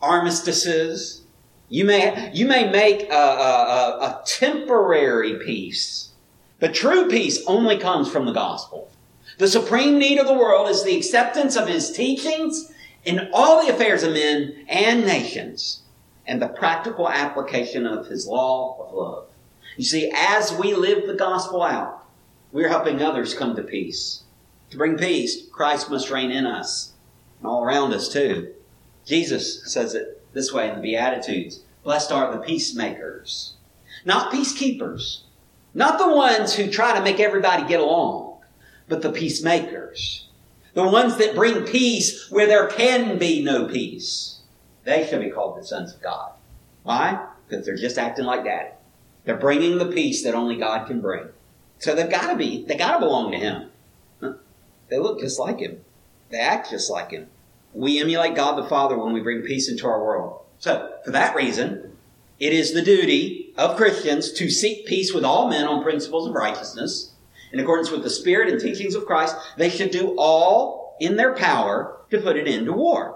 armistices. 0.01 1.23
You 1.69 1.85
may 1.85 2.31
you 2.33 2.45
may 2.45 2.69
make 2.69 3.09
a, 3.09 3.15
a, 3.15 3.99
a 3.99 4.23
temporary 4.25 5.39
peace, 5.43 6.11
but 6.59 6.73
true 6.73 7.07
peace 7.07 7.43
only 7.47 7.77
comes 7.77 8.11
from 8.11 8.25
the 8.25 8.31
gospel. 8.31 8.91
The 9.37 9.47
supreme 9.47 9.99
need 9.99 10.19
of 10.19 10.25
the 10.25 10.33
world 10.33 10.67
is 10.69 10.83
the 10.83 10.97
acceptance 10.97 11.55
of 11.55 11.67
His 11.67 11.91
teachings 11.91 12.71
in 13.05 13.29
all 13.31 13.63
the 13.63 13.71
affairs 13.71 14.03
of 14.03 14.13
men 14.13 14.65
and 14.67 15.05
nations, 15.05 15.81
and 16.25 16.41
the 16.41 16.47
practical 16.47 17.07
application 17.07 17.85
of 17.85 18.07
His 18.07 18.27
law 18.27 18.77
of 18.79 18.93
love. 18.93 19.27
You 19.77 19.85
see, 19.85 20.11
as 20.13 20.53
we 20.53 20.73
live 20.73 21.05
the 21.05 21.13
gospel 21.13 21.61
out, 21.61 22.05
we're 22.51 22.69
helping 22.69 23.01
others 23.01 23.35
come 23.35 23.55
to 23.55 23.61
peace. 23.61 24.23
To 24.71 24.77
bring 24.77 24.97
peace, 24.97 25.47
Christ 25.51 25.89
must 25.89 26.09
reign 26.09 26.31
in 26.31 26.45
us 26.45 26.93
and 27.39 27.47
all 27.47 27.63
around 27.63 27.93
us 27.93 28.09
too. 28.09 28.53
Jesus 29.05 29.71
says 29.71 29.93
it 29.93 30.21
this 30.33 30.51
way 30.51 30.69
in 30.69 30.75
the 30.75 30.81
Beatitudes 30.81 31.61
Blessed 31.83 32.11
are 32.11 32.33
the 32.33 32.39
peacemakers, 32.39 33.53
not 34.03 34.33
peacekeepers, 34.33 35.21
not 35.73 35.97
the 35.99 36.13
ones 36.13 36.55
who 36.55 36.69
try 36.69 36.97
to 36.97 37.03
make 37.03 37.19
everybody 37.19 37.65
get 37.65 37.79
along, 37.79 38.26
but 38.87 39.01
the 39.01 39.11
peacemakers, 39.11 40.27
the 40.73 40.87
ones 40.87 41.17
that 41.17 41.35
bring 41.35 41.65
peace 41.65 42.29
where 42.29 42.47
there 42.47 42.67
can 42.67 43.17
be 43.17 43.43
no 43.43 43.65
peace. 43.65 44.39
They 44.83 45.05
shall 45.05 45.19
be 45.19 45.29
called 45.29 45.57
the 45.57 45.65
sons 45.65 45.93
of 45.93 46.01
God. 46.01 46.31
Why? 46.83 47.25
Because 47.47 47.65
they're 47.65 47.75
just 47.75 47.97
acting 47.97 48.25
like 48.25 48.45
daddy. 48.45 48.71
They're 49.25 49.35
bringing 49.37 49.77
the 49.77 49.91
peace 49.91 50.23
that 50.23 50.35
only 50.35 50.55
God 50.55 50.87
can 50.87 51.01
bring. 51.01 51.27
So 51.79 51.93
they've 51.93 52.09
got 52.09 52.31
to 52.31 52.37
be, 52.37 52.63
they 52.65 52.77
got 52.77 52.93
to 52.93 52.99
belong 52.99 53.31
to 53.31 53.37
Him. 53.37 53.69
They 54.89 54.99
look 54.99 55.19
just 55.19 55.39
like 55.39 55.59
him. 55.59 55.81
They 56.29 56.39
act 56.39 56.69
just 56.69 56.89
like 56.89 57.11
him. 57.11 57.27
We 57.73 57.99
emulate 57.99 58.35
God 58.35 58.57
the 58.57 58.67
Father 58.67 58.97
when 58.97 59.13
we 59.13 59.21
bring 59.21 59.41
peace 59.41 59.69
into 59.69 59.87
our 59.87 60.03
world. 60.03 60.41
So, 60.59 60.97
for 61.05 61.11
that 61.11 61.35
reason, 61.35 61.97
it 62.39 62.53
is 62.53 62.73
the 62.73 62.81
duty 62.81 63.53
of 63.57 63.77
Christians 63.77 64.31
to 64.33 64.49
seek 64.49 64.85
peace 64.85 65.13
with 65.13 65.23
all 65.23 65.49
men 65.49 65.67
on 65.67 65.83
principles 65.83 66.27
of 66.27 66.33
righteousness. 66.33 67.11
In 67.51 67.59
accordance 67.59 67.91
with 67.91 68.03
the 68.03 68.09
Spirit 68.09 68.49
and 68.49 68.59
teachings 68.59 68.95
of 68.95 69.05
Christ, 69.05 69.35
they 69.57 69.69
should 69.69 69.91
do 69.91 70.15
all 70.17 70.95
in 70.99 71.15
their 71.15 71.33
power 71.33 71.97
to 72.11 72.21
put 72.21 72.37
an 72.37 72.47
end 72.47 72.65
to 72.65 72.73
war. 72.73 73.15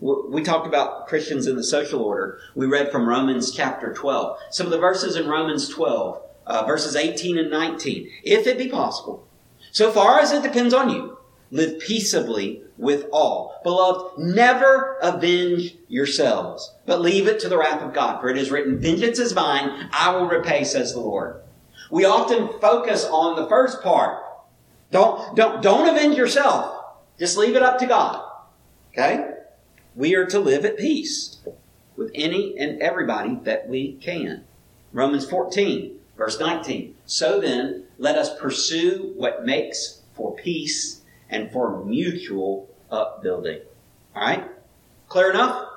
We 0.00 0.42
talked 0.42 0.66
about 0.66 1.08
Christians 1.08 1.46
in 1.46 1.56
the 1.56 1.64
social 1.64 2.02
order. 2.02 2.38
We 2.54 2.66
read 2.66 2.90
from 2.90 3.08
Romans 3.08 3.52
chapter 3.52 3.92
12. 3.92 4.38
Some 4.50 4.66
of 4.66 4.72
the 4.72 4.78
verses 4.78 5.14
in 5.14 5.28
Romans 5.28 5.68
12, 5.68 6.22
uh, 6.46 6.64
verses 6.64 6.96
18 6.96 7.38
and 7.38 7.50
19. 7.50 8.10
If 8.24 8.46
it 8.46 8.56
be 8.56 8.68
possible, 8.68 9.26
so 9.72 9.92
far 9.92 10.18
as 10.18 10.32
it 10.32 10.42
depends 10.42 10.72
on 10.72 10.88
you, 10.88 11.18
live 11.50 11.80
peaceably 11.80 12.62
with 12.78 13.06
all. 13.12 13.60
Beloved, 13.62 14.18
never 14.18 14.96
avenge 15.02 15.76
yourselves, 15.88 16.72
but 16.86 17.02
leave 17.02 17.26
it 17.26 17.38
to 17.40 17.48
the 17.48 17.58
wrath 17.58 17.82
of 17.82 17.92
God. 17.92 18.20
For 18.20 18.30
it 18.30 18.38
is 18.38 18.50
written, 18.50 18.78
Vengeance 18.78 19.18
is 19.18 19.34
mine, 19.34 19.90
I 19.92 20.16
will 20.16 20.26
repay, 20.26 20.64
says 20.64 20.94
the 20.94 21.00
Lord. 21.00 21.42
We 21.90 22.04
often 22.04 22.48
focus 22.60 23.04
on 23.04 23.36
the 23.36 23.48
first 23.48 23.82
part. 23.82 24.22
Don't, 24.90 25.36
don't, 25.36 25.62
don't 25.62 25.88
avenge 25.88 26.16
yourself. 26.16 26.84
Just 27.18 27.36
leave 27.36 27.56
it 27.56 27.62
up 27.62 27.78
to 27.78 27.86
God. 27.86 28.24
Okay? 28.92 29.34
We 29.94 30.14
are 30.14 30.26
to 30.26 30.38
live 30.38 30.64
at 30.64 30.78
peace 30.78 31.38
with 31.96 32.10
any 32.14 32.56
and 32.58 32.80
everybody 32.80 33.38
that 33.44 33.68
we 33.68 33.94
can. 33.94 34.44
Romans 34.92 35.28
14, 35.28 35.98
verse 36.16 36.40
19. 36.40 36.96
So 37.06 37.40
then, 37.40 37.84
let 37.98 38.16
us 38.16 38.38
pursue 38.38 39.12
what 39.16 39.44
makes 39.44 40.00
for 40.14 40.34
peace 40.34 41.02
and 41.28 41.52
for 41.52 41.84
mutual 41.84 42.68
upbuilding. 42.90 43.60
All 44.14 44.22
right? 44.22 44.44
Clear 45.08 45.30
enough? 45.30 45.68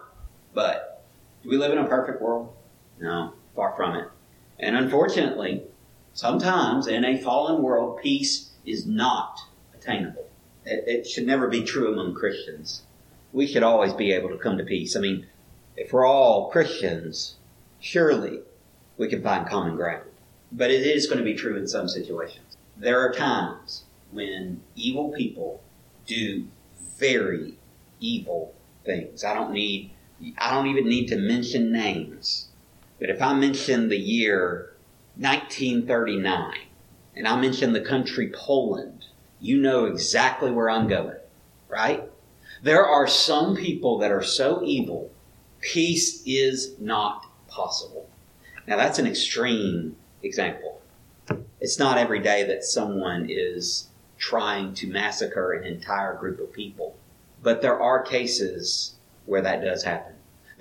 But 0.53 1.03
do 1.43 1.49
we 1.49 1.57
live 1.57 1.71
in 1.71 1.77
a 1.77 1.85
perfect 1.85 2.21
world? 2.21 2.53
No, 2.99 3.33
far 3.55 3.75
from 3.75 3.95
it. 3.95 4.07
And 4.59 4.75
unfortunately, 4.77 5.63
sometimes 6.13 6.87
in 6.87 7.03
a 7.05 7.21
fallen 7.21 7.61
world, 7.61 7.99
peace 8.01 8.51
is 8.65 8.85
not 8.85 9.39
attainable. 9.73 10.27
It, 10.65 10.83
it, 10.87 11.07
should 11.07 11.27
never 11.27 11.47
be 11.47 11.63
true 11.63 11.91
among 11.91 12.15
Christians. 12.15 12.83
We 13.33 13.47
should 13.47 13.63
always 13.63 13.93
be 13.93 14.13
able 14.13 14.29
to 14.29 14.37
come 14.37 14.57
to 14.57 14.63
peace. 14.63 14.95
I 14.95 14.99
mean, 14.99 15.27
if 15.75 15.91
we're 15.91 16.05
all 16.05 16.49
Christians, 16.49 17.35
surely 17.79 18.39
we 18.97 19.09
can 19.09 19.21
find 19.21 19.45
common 19.47 19.75
ground 19.75 20.05
but 20.53 20.69
it 20.69 20.85
is 20.85 21.07
going 21.07 21.17
to 21.17 21.23
be 21.23 21.33
true 21.33 21.57
in 21.57 21.67
some 21.67 21.87
situations. 21.87 22.57
There 22.77 22.99
are 22.99 23.11
times 23.11 23.83
when 24.11 24.61
evil 24.75 25.11
people 25.11 25.61
do 26.05 26.47
very 26.97 27.57
evil 27.99 28.53
things. 28.85 29.23
I 29.23 29.33
don't 29.33 29.51
need, 29.51 29.91
I 30.37 30.51
don't 30.51 30.67
even 30.67 30.87
need 30.87 31.07
to 31.07 31.17
mention 31.17 31.71
names. 31.71 32.49
But 32.99 33.09
if 33.09 33.21
I 33.21 33.33
mention 33.33 33.89
the 33.89 33.97
year 33.97 34.72
1939 35.15 36.55
and 37.15 37.27
I 37.27 37.39
mention 37.39 37.73
the 37.73 37.81
country 37.81 38.31
Poland, 38.33 39.05
you 39.39 39.61
know 39.61 39.85
exactly 39.85 40.49
where 40.49 40.69
I'm 40.69 40.87
going, 40.87 41.17
right? 41.69 42.03
There 42.63 42.85
are 42.85 43.07
some 43.07 43.55
people 43.55 43.99
that 43.99 44.11
are 44.11 44.23
so 44.23 44.63
evil, 44.63 45.11
peace 45.61 46.23
is 46.25 46.75
not 46.79 47.25
possible. 47.47 48.09
Now 48.67 48.77
that's 48.77 48.99
an 48.99 49.05
extreme 49.07 49.95
example. 50.23 50.81
It's 51.59 51.77
not 51.77 51.97
every 51.97 52.19
day 52.19 52.43
that 52.47 52.63
someone 52.63 53.27
is 53.29 53.89
trying 54.17 54.73
to 54.75 54.87
massacre 54.87 55.53
an 55.53 55.65
entire 55.65 56.15
group 56.15 56.39
of 56.39 56.51
people, 56.51 56.95
but 57.41 57.61
there 57.61 57.79
are 57.79 58.01
cases 58.01 58.95
where 59.25 59.41
that 59.41 59.61
does 59.61 59.83
happen. 59.83 60.13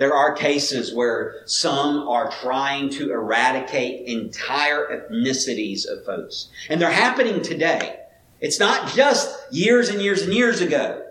There 0.02 0.16
are 0.16 0.34
cases 0.34 0.92
where 0.92 1.42
some 1.46 2.08
are 2.08 2.28
trying 2.28 2.90
to 2.90 3.12
eradicate 3.12 4.08
entire 4.08 4.88
ethnicities 4.88 5.86
of 5.86 6.04
folks. 6.04 6.48
And 6.68 6.80
they're 6.80 6.90
happening 6.90 7.40
today. 7.40 8.00
It's 8.40 8.58
not 8.58 8.92
just 8.92 9.32
years 9.52 9.90
and 9.90 10.02
years 10.02 10.22
and 10.22 10.34
years 10.34 10.60
ago. 10.60 11.06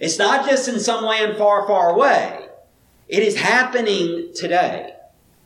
It's 0.00 0.18
not 0.18 0.50
just 0.50 0.66
in 0.66 0.80
some 0.80 1.04
land 1.04 1.36
far, 1.36 1.64
far 1.68 1.90
away. 1.90 2.48
It 3.06 3.22
is 3.22 3.36
happening 3.36 4.32
today. 4.34 4.94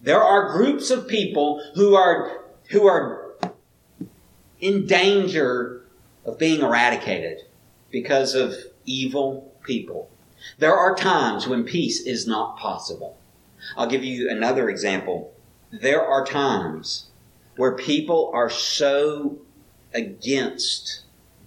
There 0.01 0.23
are 0.23 0.57
groups 0.57 0.91
of 0.91 1.07
people 1.09 1.63
who 1.75 1.95
are, 1.95 2.43
who 2.71 2.87
are 2.87 3.35
in 4.61 4.87
danger 4.87 5.83
of 6.25 6.39
being 6.39 6.63
eradicated. 6.63 7.43
because 7.91 8.35
of 8.35 8.55
evil 8.87 9.53
people. 9.63 10.09
There 10.59 10.75
are 10.75 10.95
times 10.95 11.47
when 11.47 11.65
peace 11.65 12.01
is 12.01 12.27
not 12.27 12.57
possible. 12.59 13.19
I'll 13.77 13.89
give 13.89 14.05
you 14.05 14.31
another 14.31 14.69
example. 14.69 15.33
There 15.71 16.05
are 16.05 16.25
times 16.25 17.09
where 17.57 17.75
people 17.75 18.31
are 18.33 18.51
so 18.51 19.39
against 19.93 21.03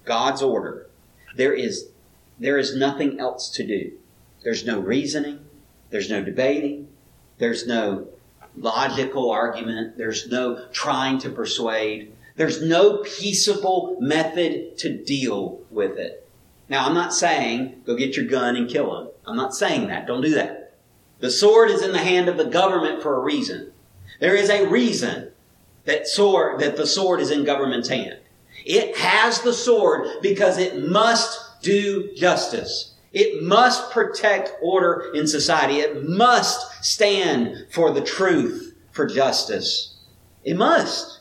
God's 0.05 0.41
order, 0.41 0.88
there 1.36 1.53
is, 1.53 1.89
there 2.39 2.57
is 2.57 2.75
nothing 2.75 3.19
else 3.19 3.50
to 3.51 3.65
do. 3.65 3.93
There's 4.43 4.65
no 4.65 4.79
reasoning. 4.79 5.45
There's 5.89 6.10
no 6.10 6.24
debating. 6.24 6.89
There's 7.38 7.67
no 7.67 8.07
logical 8.55 9.29
argument. 9.29 9.98
There's 9.98 10.27
no 10.27 10.67
trying 10.71 11.19
to 11.19 11.29
persuade. 11.29 12.13
There's 12.36 12.62
no 12.62 12.98
peaceable 12.98 13.98
method 14.00 14.77
to 14.79 14.98
deal 14.98 15.62
with 15.69 15.98
it. 15.98 16.27
Now, 16.71 16.85
I'm 16.85 16.93
not 16.93 17.13
saying 17.13 17.81
go 17.85 17.97
get 17.97 18.15
your 18.15 18.27
gun 18.27 18.55
and 18.55 18.69
kill 18.69 18.93
them. 18.93 19.09
I'm 19.27 19.35
not 19.35 19.53
saying 19.53 19.89
that. 19.89 20.07
Don't 20.07 20.21
do 20.21 20.35
that. 20.35 20.77
The 21.19 21.29
sword 21.29 21.69
is 21.69 21.81
in 21.81 21.91
the 21.91 21.97
hand 21.97 22.29
of 22.29 22.37
the 22.37 22.45
government 22.45 23.03
for 23.03 23.17
a 23.17 23.19
reason. 23.19 23.73
There 24.21 24.37
is 24.37 24.49
a 24.49 24.65
reason 24.65 25.31
that 25.83 26.07
sword, 26.07 26.61
that 26.61 26.77
the 26.77 26.87
sword 26.87 27.19
is 27.19 27.29
in 27.29 27.43
government's 27.43 27.89
hand. 27.89 28.19
It 28.65 28.95
has 28.95 29.41
the 29.41 29.51
sword 29.51 30.07
because 30.21 30.57
it 30.57 30.87
must 30.87 31.61
do 31.61 32.09
justice. 32.15 32.93
It 33.11 33.43
must 33.43 33.91
protect 33.91 34.53
order 34.61 35.11
in 35.13 35.27
society. 35.27 35.79
It 35.79 36.07
must 36.07 36.85
stand 36.85 37.65
for 37.69 37.91
the 37.91 37.99
truth, 37.99 38.73
for 38.93 39.05
justice. 39.05 39.95
It 40.45 40.55
must. 40.55 41.19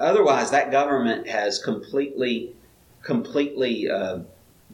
Otherwise, 0.00 0.50
that 0.50 0.72
government 0.72 1.28
has 1.28 1.60
completely, 1.60 2.56
completely 3.04 3.88
uh, 3.88 4.20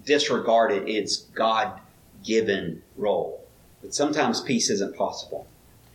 disregarded 0.05 0.89
its 0.89 1.17
God 1.17 1.81
given 2.25 2.83
role. 2.97 3.45
But 3.83 3.95
sometimes 3.95 4.41
peace 4.41 4.71
isn't 4.71 4.97
possible. 4.97 5.47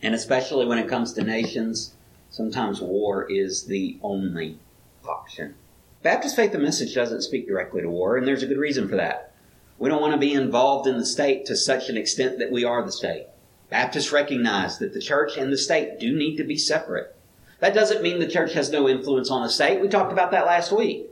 And 0.02 0.14
especially 0.14 0.66
when 0.66 0.78
it 0.78 0.88
comes 0.88 1.12
to 1.12 1.22
nations, 1.22 1.94
sometimes 2.30 2.80
war 2.80 3.30
is 3.30 3.64
the 3.64 3.98
only 4.02 4.58
option. 5.06 5.54
Baptist 6.02 6.36
Faith 6.36 6.54
and 6.54 6.62
Message 6.62 6.94
doesn't 6.94 7.22
speak 7.22 7.46
directly 7.46 7.82
to 7.82 7.90
war, 7.90 8.16
and 8.16 8.26
there's 8.26 8.42
a 8.42 8.46
good 8.46 8.58
reason 8.58 8.88
for 8.88 8.96
that. 8.96 9.34
We 9.78 9.88
don't 9.88 10.00
want 10.00 10.14
to 10.14 10.18
be 10.18 10.32
involved 10.32 10.86
in 10.86 10.98
the 10.98 11.04
state 11.04 11.44
to 11.46 11.56
such 11.56 11.88
an 11.88 11.96
extent 11.96 12.38
that 12.38 12.50
we 12.50 12.64
are 12.64 12.82
the 12.82 12.92
state. 12.92 13.26
Baptists 13.68 14.12
recognize 14.12 14.78
that 14.78 14.94
the 14.94 15.00
church 15.00 15.36
and 15.36 15.52
the 15.52 15.58
state 15.58 15.98
do 15.98 16.16
need 16.16 16.36
to 16.36 16.44
be 16.44 16.56
separate. 16.56 17.14
That 17.60 17.74
doesn't 17.74 18.02
mean 18.02 18.18
the 18.18 18.26
church 18.26 18.54
has 18.54 18.70
no 18.70 18.88
influence 18.88 19.30
on 19.30 19.42
the 19.42 19.50
state. 19.50 19.80
We 19.80 19.88
talked 19.88 20.12
about 20.12 20.30
that 20.30 20.46
last 20.46 20.72
week. 20.72 21.09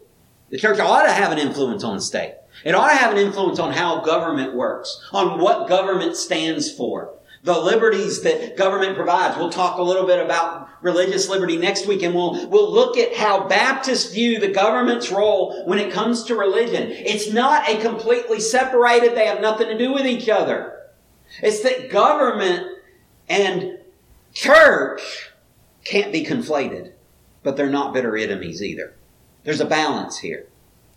The 0.51 0.59
church 0.59 0.79
ought 0.79 1.03
to 1.03 1.13
have 1.13 1.33
an 1.33 1.39
influence 1.39 1.85
on 1.85 1.97
the 1.97 2.03
state. 2.03 2.35
It 2.65 2.75
ought 2.75 2.89
to 2.89 2.97
have 2.97 3.13
an 3.13 3.19
influence 3.19 3.59
on 3.59 3.73
how 3.73 4.01
government 4.01 4.55
works, 4.55 5.09
on 5.13 5.39
what 5.39 5.69
government 5.69 6.17
stands 6.17 6.73
for, 6.73 7.15
the 7.45 7.59
liberties 7.59 8.23
that 8.23 8.57
government 8.57 8.97
provides. 8.97 9.37
We'll 9.37 9.51
talk 9.51 9.79
a 9.79 9.83
little 9.83 10.07
bit 10.07 10.25
about 10.25 10.69
religious 10.83 11.29
liberty 11.29 11.57
next 11.57 11.87
week 11.87 12.03
and 12.03 12.15
we'll, 12.15 12.49
we'll 12.49 12.73
look 12.73 12.97
at 12.97 13.15
how 13.15 13.47
Baptists 13.47 14.13
view 14.13 14.41
the 14.41 14.49
government's 14.49 15.11
role 15.11 15.65
when 15.67 15.79
it 15.79 15.93
comes 15.93 16.25
to 16.25 16.35
religion. 16.35 16.89
It's 16.91 17.33
not 17.33 17.69
a 17.69 17.81
completely 17.81 18.41
separated, 18.41 19.15
they 19.15 19.27
have 19.27 19.41
nothing 19.41 19.69
to 19.69 19.79
do 19.79 19.93
with 19.93 20.07
each 20.07 20.29
other. 20.29 20.81
It's 21.43 21.63
that 21.63 21.91
government 21.91 22.67
and 23.29 23.79
church 24.33 25.31
can't 25.85 26.13
be 26.13 26.25
conflated, 26.25 26.93
but 27.43 27.57
they're 27.57 27.71
not 27.71 27.93
bitter 27.93 28.17
enemies 28.17 28.63
either. 28.63 28.95
There's 29.49 29.63
a 29.63 29.65
balance 29.65 30.19
here. 30.19 30.47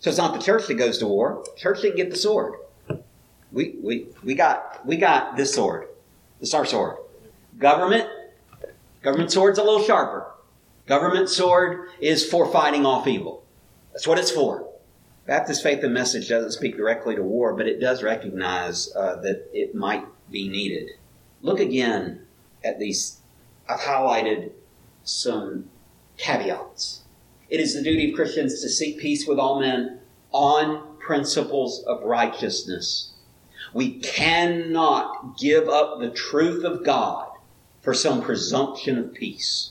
So 0.00 0.10
it's 0.10 0.18
not 0.18 0.34
the 0.34 0.38
church 0.38 0.66
that 0.66 0.74
goes 0.74 0.98
to 0.98 1.06
war. 1.06 1.42
The 1.42 1.58
church 1.58 1.80
didn't 1.80 1.96
get 1.96 2.10
the 2.10 2.18
sword. 2.18 2.56
We, 3.50 3.76
we, 3.82 4.08
we 4.22 4.34
got, 4.34 4.84
we 4.84 4.98
got 4.98 5.38
this 5.38 5.54
sword. 5.54 5.88
It's 6.38 6.52
our 6.52 6.66
sword. 6.66 6.98
Government, 7.58 8.10
government 9.00 9.32
sword's 9.32 9.58
a 9.58 9.64
little 9.64 9.82
sharper. 9.82 10.30
Government 10.84 11.30
sword 11.30 11.88
is 11.98 12.28
for 12.28 12.52
fighting 12.52 12.84
off 12.84 13.06
evil. 13.06 13.42
That's 13.94 14.06
what 14.06 14.18
it's 14.18 14.30
for. 14.30 14.68
Baptist 15.24 15.62
Faith 15.62 15.82
and 15.82 15.94
Message 15.94 16.28
doesn't 16.28 16.52
speak 16.52 16.76
directly 16.76 17.16
to 17.16 17.22
war, 17.22 17.54
but 17.54 17.66
it 17.66 17.80
does 17.80 18.02
recognize 18.02 18.94
uh, 18.94 19.16
that 19.22 19.48
it 19.54 19.74
might 19.74 20.04
be 20.30 20.46
needed. 20.46 20.90
Look 21.40 21.58
again 21.58 22.26
at 22.62 22.78
these. 22.78 23.18
I've 23.66 23.80
highlighted 23.80 24.50
some 25.04 25.70
caveats. 26.18 27.01
It 27.52 27.60
is 27.60 27.74
the 27.74 27.82
duty 27.82 28.10
of 28.10 28.16
Christians 28.16 28.60
to 28.62 28.68
seek 28.68 28.98
peace 28.98 29.26
with 29.26 29.38
all 29.38 29.60
men 29.60 30.00
on 30.32 30.96
principles 30.98 31.84
of 31.86 32.02
righteousness 32.02 33.12
we 33.72 33.98
cannot 34.00 35.38
give 35.38 35.68
up 35.68 35.98
the 35.98 36.10
truth 36.10 36.64
of 36.64 36.84
God 36.84 37.28
for 37.80 37.94
some 37.94 38.22
presumption 38.22 38.98
of 38.98 39.14
peace. 39.14 39.70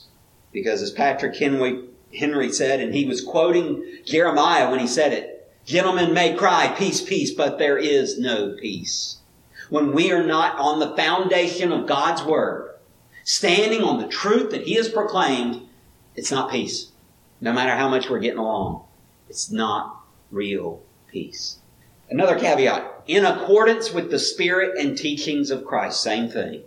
Because 0.52 0.82
as 0.82 0.90
Patrick 0.90 1.36
Henry, 1.36 1.84
Henry 2.14 2.52
said, 2.52 2.80
and 2.80 2.94
he 2.94 3.06
was 3.06 3.24
quoting 3.24 3.84
Jeremiah 4.04 4.70
when 4.70 4.80
he 4.80 4.86
said 4.86 5.12
it, 5.12 5.50
gentlemen 5.64 6.12
may 6.12 6.34
cry, 6.34 6.74
peace, 6.76 7.00
peace, 7.00 7.30
but 7.30 7.58
there 7.58 7.78
is 7.78 8.18
no 8.18 8.56
peace. 8.60 9.18
When 9.70 9.92
we 9.92 10.12
are 10.12 10.26
not 10.26 10.58
on 10.58 10.80
the 10.80 10.94
foundation 10.96 11.72
of 11.72 11.86
God's 11.86 12.22
word, 12.22 12.74
standing 13.24 13.82
on 13.82 14.00
the 14.00 14.08
truth 14.08 14.50
that 14.50 14.66
he 14.66 14.74
has 14.74 14.88
proclaimed, 14.88 15.62
it's 16.14 16.32
not 16.32 16.50
peace. 16.50 16.91
No 17.42 17.52
matter 17.52 17.74
how 17.76 17.88
much 17.88 18.08
we're 18.08 18.20
getting 18.20 18.38
along, 18.38 18.84
it's 19.28 19.50
not 19.50 20.04
real 20.30 20.80
peace. 21.08 21.58
Another 22.08 22.38
caveat, 22.38 23.02
in 23.08 23.24
accordance 23.24 23.92
with 23.92 24.12
the 24.12 24.18
spirit 24.20 24.78
and 24.78 24.96
teachings 24.96 25.50
of 25.50 25.64
Christ, 25.64 26.00
same 26.00 26.28
thing. 26.28 26.62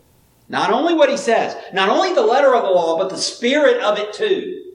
Not 0.49 0.71
only 0.71 0.93
what 0.93 1.09
he 1.09 1.15
says, 1.15 1.55
not 1.73 1.87
only 1.87 2.13
the 2.13 2.25
letter 2.25 2.53
of 2.53 2.63
the 2.63 2.71
law, 2.71 2.97
but 2.97 3.09
the 3.09 3.17
spirit 3.17 3.81
of 3.81 3.97
it 3.97 4.11
too. 4.11 4.73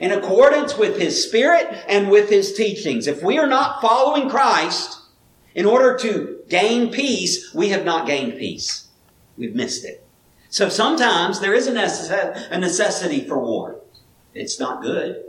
In 0.00 0.10
accordance 0.10 0.76
with 0.76 0.98
his 0.98 1.24
spirit 1.24 1.84
and 1.88 2.10
with 2.10 2.28
his 2.28 2.54
teachings. 2.54 3.06
If 3.06 3.22
we 3.22 3.38
are 3.38 3.46
not 3.46 3.80
following 3.80 4.28
Christ 4.28 4.98
in 5.54 5.64
order 5.64 5.96
to 5.98 6.40
gain 6.48 6.90
peace, 6.90 7.54
we 7.54 7.68
have 7.68 7.84
not 7.84 8.08
gained 8.08 8.36
peace. 8.36 8.88
We've 9.38 9.54
missed 9.54 9.84
it. 9.84 10.04
So 10.50 10.68
sometimes 10.68 11.38
there 11.38 11.54
is 11.54 11.68
a 11.68 12.58
necessity 12.58 13.20
for 13.20 13.38
war. 13.38 13.80
It's 14.34 14.58
not 14.58 14.82
good 14.82 15.22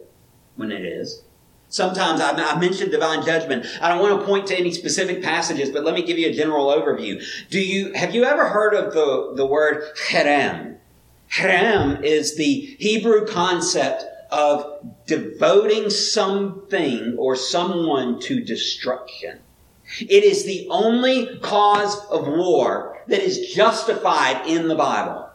when 0.57 0.71
it 0.71 0.83
is. 0.83 1.23
Sometimes 1.69 2.21
I, 2.21 2.57
mentioned 2.59 2.91
divine 2.91 3.25
judgment. 3.25 3.65
I 3.81 3.89
don't 3.89 4.01
want 4.01 4.19
to 4.19 4.25
point 4.25 4.47
to 4.47 4.57
any 4.57 4.71
specific 4.71 5.21
passages, 5.21 5.69
but 5.69 5.83
let 5.83 5.95
me 5.95 6.01
give 6.01 6.17
you 6.17 6.29
a 6.29 6.33
general 6.33 6.67
overview. 6.67 7.21
Do 7.49 7.59
you 7.59 7.93
have 7.93 8.15
you 8.15 8.23
ever 8.23 8.47
heard 8.47 8.73
of 8.73 8.93
the, 8.93 9.33
the 9.35 9.45
word 9.45 9.83
cherem? 9.95 10.77
Cherem 11.29 12.01
is 12.03 12.37
the 12.37 12.77
Hebrew 12.79 13.27
concept 13.27 14.05
of 14.31 14.93
devoting 15.05 15.89
something 15.89 17.15
or 17.17 17.35
someone 17.35 18.19
to 18.21 18.41
destruction. 18.41 19.39
It 19.99 20.23
is 20.23 20.45
the 20.45 20.67
only 20.69 21.37
cause 21.39 21.97
of 22.09 22.27
war 22.27 23.01
that 23.07 23.21
is 23.21 23.53
justified 23.53 24.47
in 24.47 24.67
the 24.67 24.75
Bible. 24.75 25.29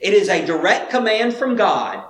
It 0.00 0.14
is 0.14 0.28
a 0.28 0.44
direct 0.44 0.90
command 0.90 1.34
from 1.34 1.56
God 1.56 2.04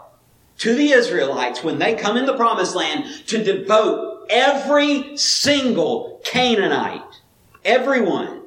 to 0.58 0.74
the 0.74 0.90
Israelites 0.90 1.62
when 1.62 1.78
they 1.78 1.94
come 1.94 2.16
in 2.16 2.26
the 2.26 2.36
promised 2.36 2.74
land 2.74 3.04
to 3.26 3.42
devote 3.42 4.26
every 4.30 5.16
single 5.16 6.20
Canaanite, 6.24 7.20
everyone, 7.64 8.42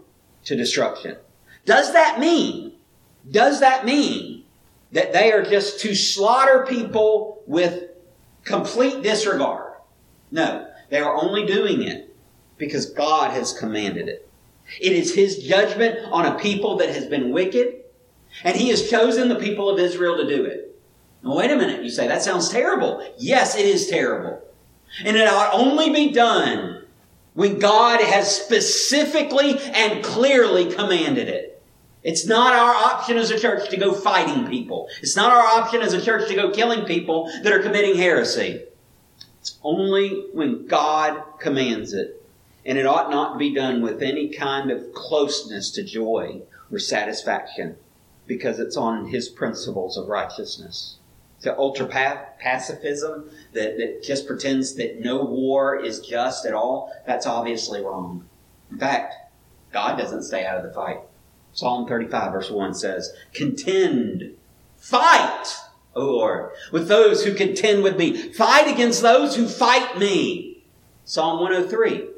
to 0.45 0.55
destruction. 0.55 1.17
Does 1.65 1.93
that 1.93 2.19
mean, 2.19 2.73
does 3.29 3.59
that 3.59 3.85
mean 3.85 4.45
that 4.93 5.11
they 5.11 5.31
are 5.31 5.43
just 5.43 5.81
to 5.81 5.93
slaughter 5.93 6.65
people 6.67 7.43
with 7.45 7.89
complete 8.45 9.03
disregard? 9.03 9.73
No, 10.31 10.67
they 10.89 10.99
are 10.99 11.15
only 11.15 11.45
doing 11.45 11.83
it 11.83 12.15
because 12.57 12.87
God 12.87 13.31
has 13.31 13.53
commanded 13.53 14.07
it. 14.07 14.29
It 14.79 14.93
is 14.93 15.13
His 15.13 15.43
judgment 15.43 15.99
on 16.11 16.25
a 16.25 16.39
people 16.39 16.77
that 16.77 16.89
has 16.89 17.05
been 17.05 17.31
wicked, 17.31 17.81
and 18.43 18.55
He 18.55 18.69
has 18.69 18.89
chosen 18.89 19.29
the 19.29 19.35
people 19.35 19.69
of 19.69 19.79
Israel 19.79 20.17
to 20.17 20.27
do 20.27 20.45
it. 20.45 20.76
Now, 21.23 21.36
wait 21.36 21.51
a 21.51 21.56
minute, 21.56 21.84
you 21.84 21.89
say, 21.89 22.08
that 22.08 22.21
sounds 22.21 22.49
terrible. 22.49 23.06
Yes, 23.17 23.58
it 23.58 23.65
is 23.65 23.88
terrible. 23.88 24.41
And 25.03 25.17
it 25.17 25.27
ought 25.27 25.53
only 25.53 25.91
be 25.91 26.12
done 26.12 26.86
when 27.34 27.60
God 27.60 28.01
has 28.01 28.36
specifically 28.36 29.60
and 29.60 30.03
clearly 30.03 30.71
commanded 30.73 31.27
it. 31.27 31.62
It's 32.03 32.25
not 32.25 32.53
our 32.53 32.73
option 32.73 33.17
as 33.17 33.32
a 33.32 33.39
church 33.39 33.69
to 33.69 33.77
go 33.77 33.93
fighting 33.93 34.47
people. 34.47 34.88
It's 35.01 35.15
not 35.15 35.32
our 35.32 35.45
option 35.60 35.82
as 35.82 35.93
a 35.93 36.01
church 36.01 36.27
to 36.30 36.36
go 36.36 36.51
killing 36.51 36.86
people 36.86 37.30
that 37.43 37.51
are 37.51 37.62
committing 37.62 37.95
heresy. 37.95 38.63
It's 39.41 39.58
only 39.63 40.25
when 40.34 40.67
God 40.67 41.21
commands 41.39 41.93
it. 41.93 42.23
And 42.65 42.77
it 42.77 42.86
ought 42.86 43.10
not 43.10 43.34
to 43.34 43.39
be 43.39 43.53
done 43.53 43.82
with 43.82 44.01
any 44.01 44.30
kind 44.30 44.71
of 44.71 44.93
closeness 44.93 45.71
to 45.71 45.84
joy 45.84 46.41
or 46.71 46.80
satisfaction 46.80 47.77
because 48.25 48.60
it's 48.60 48.77
on 48.77 49.08
His 49.08 49.30
principles 49.30 49.97
of 49.97 50.08
righteousness 50.08 50.97
to 51.41 51.58
ultra 51.58 51.86
pacifism 51.88 53.30
that, 53.54 53.78
that 53.78 54.04
just 54.04 54.28
pretends 54.28 54.76
that 54.76 55.00
no 55.00 55.23
war 55.23 55.80
is 55.80 56.00
just 56.00 56.45
at 56.45 56.54
all, 56.54 56.93
that's 57.06 57.28
obviously 57.28 57.82
wrong. 57.82 58.28
In 58.71 58.80
fact, 58.80 59.13
God 59.71 59.97
doesn't 59.97 60.23
stay 60.23 60.45
out 60.45 60.58
of 60.58 60.63
the 60.63 60.73
fight. 60.73 61.00
Psalm 61.54 61.88
35 61.88 62.32
verse 62.32 62.52
1 62.52 62.73
says, 62.73 63.13
Contend, 63.34 64.36
fight, 64.78 65.45
O 65.95 66.06
Lord, 66.06 66.52
with 66.71 66.88
those 66.88 67.23
who 67.23 67.34
contend 67.34 67.84
with 67.84 67.97
me. 67.97 68.32
Fight 68.34 68.67
against 68.67 69.02
those 69.02 69.36
who 69.36 69.47
fight 69.47 69.97
me. 69.97 70.63
Psalm 71.06 71.39
103 71.39 72.10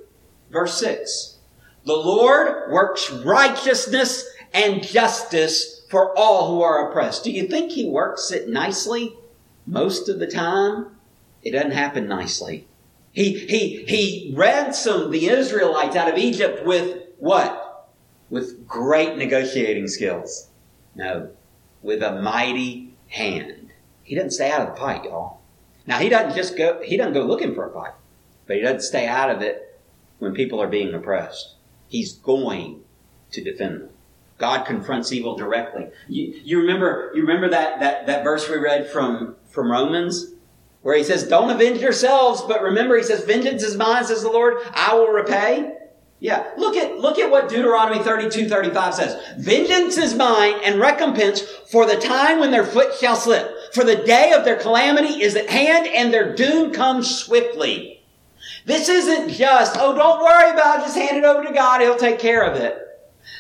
verse 0.49 0.79
6. 0.79 1.37
The 1.85 1.93
Lord 1.93 2.71
works 2.71 3.09
righteousness 3.11 4.25
and 4.53 4.83
justice 4.83 5.78
for 5.89 6.15
all 6.17 6.47
who 6.47 6.61
are 6.61 6.89
oppressed. 6.89 7.23
Do 7.23 7.31
you 7.31 7.47
think 7.47 7.71
he 7.71 7.89
works 7.89 8.31
it 8.31 8.47
nicely 8.47 9.15
most 9.65 10.07
of 10.07 10.19
the 10.19 10.27
time? 10.27 10.95
It 11.41 11.51
doesn't 11.51 11.71
happen 11.71 12.07
nicely. 12.07 12.67
He, 13.11 13.39
he, 13.39 13.83
he 13.85 14.33
ransomed 14.35 15.11
the 15.11 15.27
Israelites 15.27 15.95
out 15.95 16.07
of 16.07 16.17
Egypt 16.17 16.63
with 16.63 17.01
what? 17.17 17.89
With 18.29 18.67
great 18.67 19.17
negotiating 19.17 19.87
skills. 19.87 20.49
No, 20.95 21.31
with 21.81 22.03
a 22.03 22.21
mighty 22.21 22.93
hand. 23.07 23.71
He 24.03 24.13
doesn't 24.13 24.31
stay 24.31 24.51
out 24.51 24.67
of 24.67 24.75
the 24.75 24.79
fight, 24.79 25.05
y'all. 25.05 25.41
Now 25.87 25.97
he 25.97 26.09
doesn't 26.09 26.35
just 26.35 26.55
go, 26.55 26.81
he 26.83 26.97
doesn't 26.97 27.13
go 27.13 27.23
looking 27.23 27.55
for 27.55 27.67
a 27.67 27.73
fight, 27.73 27.93
but 28.45 28.57
he 28.57 28.61
doesn't 28.61 28.81
stay 28.81 29.07
out 29.07 29.31
of 29.31 29.41
it 29.41 29.79
when 30.19 30.33
people 30.33 30.61
are 30.61 30.67
being 30.67 30.93
oppressed. 30.93 31.55
He's 31.87 32.13
going 32.13 32.81
to 33.31 33.43
defend 33.43 33.81
them. 33.81 33.89
God 34.39 34.65
confronts 34.65 35.11
evil 35.11 35.35
directly. 35.35 35.89
You, 36.07 36.41
you 36.43 36.59
remember, 36.61 37.11
you 37.13 37.21
remember 37.21 37.49
that, 37.49 37.81
that, 37.81 38.07
that 38.07 38.23
verse 38.23 38.49
we 38.49 38.57
read 38.57 38.89
from, 38.89 39.35
from 39.49 39.69
Romans? 39.69 40.33
Where 40.81 40.97
he 40.97 41.03
says, 41.03 41.27
don't 41.27 41.49
avenge 41.49 41.81
yourselves, 41.81 42.41
but 42.41 42.63
remember, 42.63 42.95
he 42.95 43.03
says, 43.03 43.25
vengeance 43.25 43.63
is 43.63 43.75
mine, 43.75 44.05
says 44.05 44.23
the 44.23 44.31
Lord, 44.31 44.59
I 44.73 44.95
will 44.95 45.09
repay. 45.09 45.75
Yeah, 46.21 46.51
look 46.57 46.77
at, 46.77 46.99
look 46.99 47.19
at 47.19 47.29
what 47.29 47.49
Deuteronomy 47.49 48.01
32, 48.01 48.47
35 48.47 48.93
says. 48.93 49.21
Vengeance 49.37 49.97
is 49.97 50.15
mine 50.15 50.55
and 50.63 50.79
recompense 50.79 51.41
for 51.69 51.85
the 51.85 51.97
time 51.97 52.39
when 52.39 52.51
their 52.51 52.65
foot 52.65 52.93
shall 52.95 53.17
slip. 53.17 53.53
For 53.73 53.83
the 53.83 53.97
day 53.97 54.31
of 54.31 54.45
their 54.45 54.57
calamity 54.57 55.21
is 55.21 55.35
at 55.35 55.49
hand 55.49 55.87
and 55.87 56.13
their 56.13 56.33
doom 56.33 56.71
comes 56.71 57.13
swiftly. 57.13 58.01
This 58.65 58.87
isn't 58.87 59.31
just, 59.31 59.77
oh, 59.77 59.95
don't 59.95 60.23
worry 60.23 60.51
about 60.51 60.79
it, 60.79 60.83
just 60.83 60.97
hand 60.97 61.17
it 61.17 61.25
over 61.25 61.43
to 61.43 61.53
God, 61.53 61.81
He'll 61.81 61.97
take 61.97 62.19
care 62.19 62.43
of 62.43 62.55
it. 62.55 62.88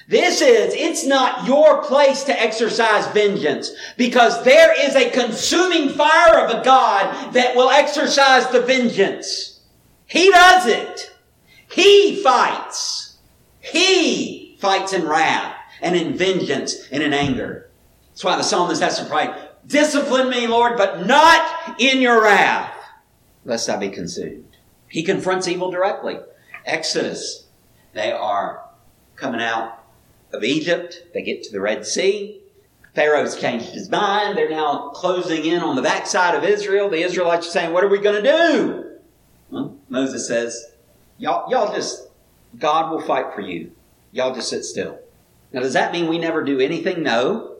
This 0.07 0.41
is, 0.41 0.73
it's 0.73 1.05
not 1.05 1.45
your 1.45 1.83
place 1.83 2.23
to 2.23 2.41
exercise 2.41 3.05
vengeance 3.13 3.71
because 3.95 4.43
there 4.43 4.73
is 4.87 4.95
a 4.95 5.11
consuming 5.11 5.89
fire 5.89 6.43
of 6.43 6.49
a 6.49 6.63
God 6.63 7.33
that 7.33 7.55
will 7.55 7.69
exercise 7.69 8.47
the 8.47 8.61
vengeance. 8.61 9.61
He 10.07 10.31
does 10.31 10.65
it. 10.65 11.15
He 11.71 12.23
fights. 12.23 13.17
He 13.59 14.57
fights 14.59 14.93
in 14.93 15.07
wrath 15.07 15.55
and 15.79 15.95
in 15.95 16.17
vengeance 16.17 16.87
and 16.91 17.03
in 17.03 17.13
anger. 17.13 17.69
That's 18.09 18.23
why 18.23 18.35
the 18.35 18.43
psalmist 18.43 18.81
has 18.81 18.97
to 18.97 19.05
pray, 19.05 19.31
discipline 19.67 20.29
me, 20.29 20.47
Lord, 20.47 20.75
but 20.75 21.05
not 21.05 21.79
in 21.79 22.01
your 22.01 22.23
wrath, 22.23 22.73
lest 23.45 23.69
I 23.69 23.77
be 23.77 23.89
consumed. 23.89 24.57
He 24.87 25.03
confronts 25.03 25.47
evil 25.47 25.69
directly. 25.69 26.17
Exodus, 26.65 27.45
they 27.93 28.11
are 28.11 28.65
coming 29.15 29.41
out 29.41 29.78
of 30.33 30.43
Egypt. 30.43 31.03
They 31.13 31.21
get 31.21 31.43
to 31.43 31.51
the 31.51 31.61
Red 31.61 31.85
Sea. 31.85 32.41
Pharaoh's 32.95 33.39
changed 33.39 33.67
his 33.67 33.89
mind. 33.89 34.37
They're 34.37 34.49
now 34.49 34.89
closing 34.89 35.45
in 35.45 35.61
on 35.61 35.75
the 35.75 35.81
backside 35.81 36.35
of 36.35 36.43
Israel. 36.43 36.89
The 36.89 37.03
Israelites 37.03 37.47
are 37.47 37.51
saying, 37.51 37.73
What 37.73 37.83
are 37.83 37.89
we 37.89 37.99
going 37.99 38.21
to 38.23 38.29
do? 38.29 38.85
Well, 39.49 39.77
Moses 39.89 40.27
says, 40.27 40.73
y'all, 41.17 41.49
y'all 41.49 41.73
just, 41.73 42.07
God 42.57 42.91
will 42.91 43.01
fight 43.01 43.33
for 43.33 43.41
you. 43.41 43.71
Y'all 44.11 44.33
just 44.33 44.49
sit 44.49 44.63
still. 44.63 44.99
Now, 45.51 45.61
does 45.61 45.73
that 45.73 45.91
mean 45.91 46.07
we 46.07 46.17
never 46.17 46.43
do 46.43 46.59
anything? 46.59 47.03
No. 47.03 47.57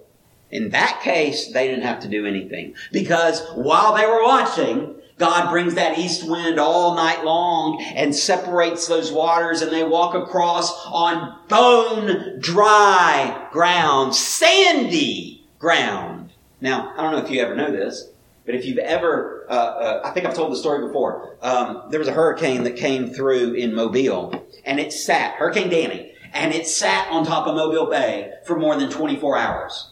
In 0.51 0.69
that 0.69 1.01
case, 1.03 1.51
they 1.51 1.67
didn't 1.67 1.83
have 1.83 1.99
to 2.01 2.07
do 2.07 2.25
anything. 2.25 2.75
Because 2.91 3.47
while 3.53 3.95
they 3.95 4.05
were 4.05 4.23
watching, 4.23 4.95
God 5.19 5.51
brings 5.51 5.75
that 5.75 5.99
east 5.99 6.27
wind 6.27 6.59
all 6.59 6.95
night 6.95 7.25
long 7.25 7.81
and 7.93 8.15
separates 8.15 8.87
those 8.87 9.11
waters 9.11 9.61
and 9.61 9.69
they 9.69 9.83
walk 9.83 10.15
across 10.15 10.71
on 10.85 11.37
bone 11.49 12.39
dry 12.39 13.49
ground, 13.51 14.15
sandy 14.15 15.45
ground. 15.59 16.31
Now, 16.61 16.93
I 16.95 17.03
don't 17.03 17.11
know 17.11 17.19
if 17.19 17.29
you 17.29 17.41
ever 17.41 17.53
know 17.53 17.69
this, 17.69 18.09
but 18.45 18.55
if 18.55 18.65
you've 18.65 18.77
ever, 18.77 19.45
uh, 19.49 19.53
uh, 19.53 20.01
I 20.05 20.11
think 20.11 20.25
I've 20.25 20.35
told 20.35 20.53
the 20.53 20.57
story 20.57 20.87
before. 20.87 21.35
Um, 21.41 21.83
there 21.89 21.99
was 21.99 22.07
a 22.07 22.13
hurricane 22.13 22.63
that 22.63 22.77
came 22.77 23.09
through 23.09 23.55
in 23.55 23.75
Mobile 23.75 24.47
and 24.63 24.79
it 24.79 24.93
sat, 24.93 25.35
Hurricane 25.35 25.69
Danny, 25.69 26.13
and 26.31 26.53
it 26.53 26.65
sat 26.65 27.11
on 27.11 27.25
top 27.25 27.45
of 27.45 27.55
Mobile 27.55 27.87
Bay 27.87 28.31
for 28.45 28.57
more 28.57 28.77
than 28.77 28.89
24 28.89 29.37
hours. 29.37 29.91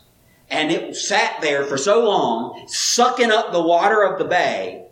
And 0.49 0.71
it 0.71 0.95
sat 0.95 1.41
there 1.41 1.65
for 1.65 1.77
so 1.77 2.05
long, 2.05 2.65
sucking 2.69 3.31
up 3.31 3.51
the 3.51 3.61
water 3.61 4.03
of 4.03 4.17
the 4.17 4.25
bay, 4.25 4.86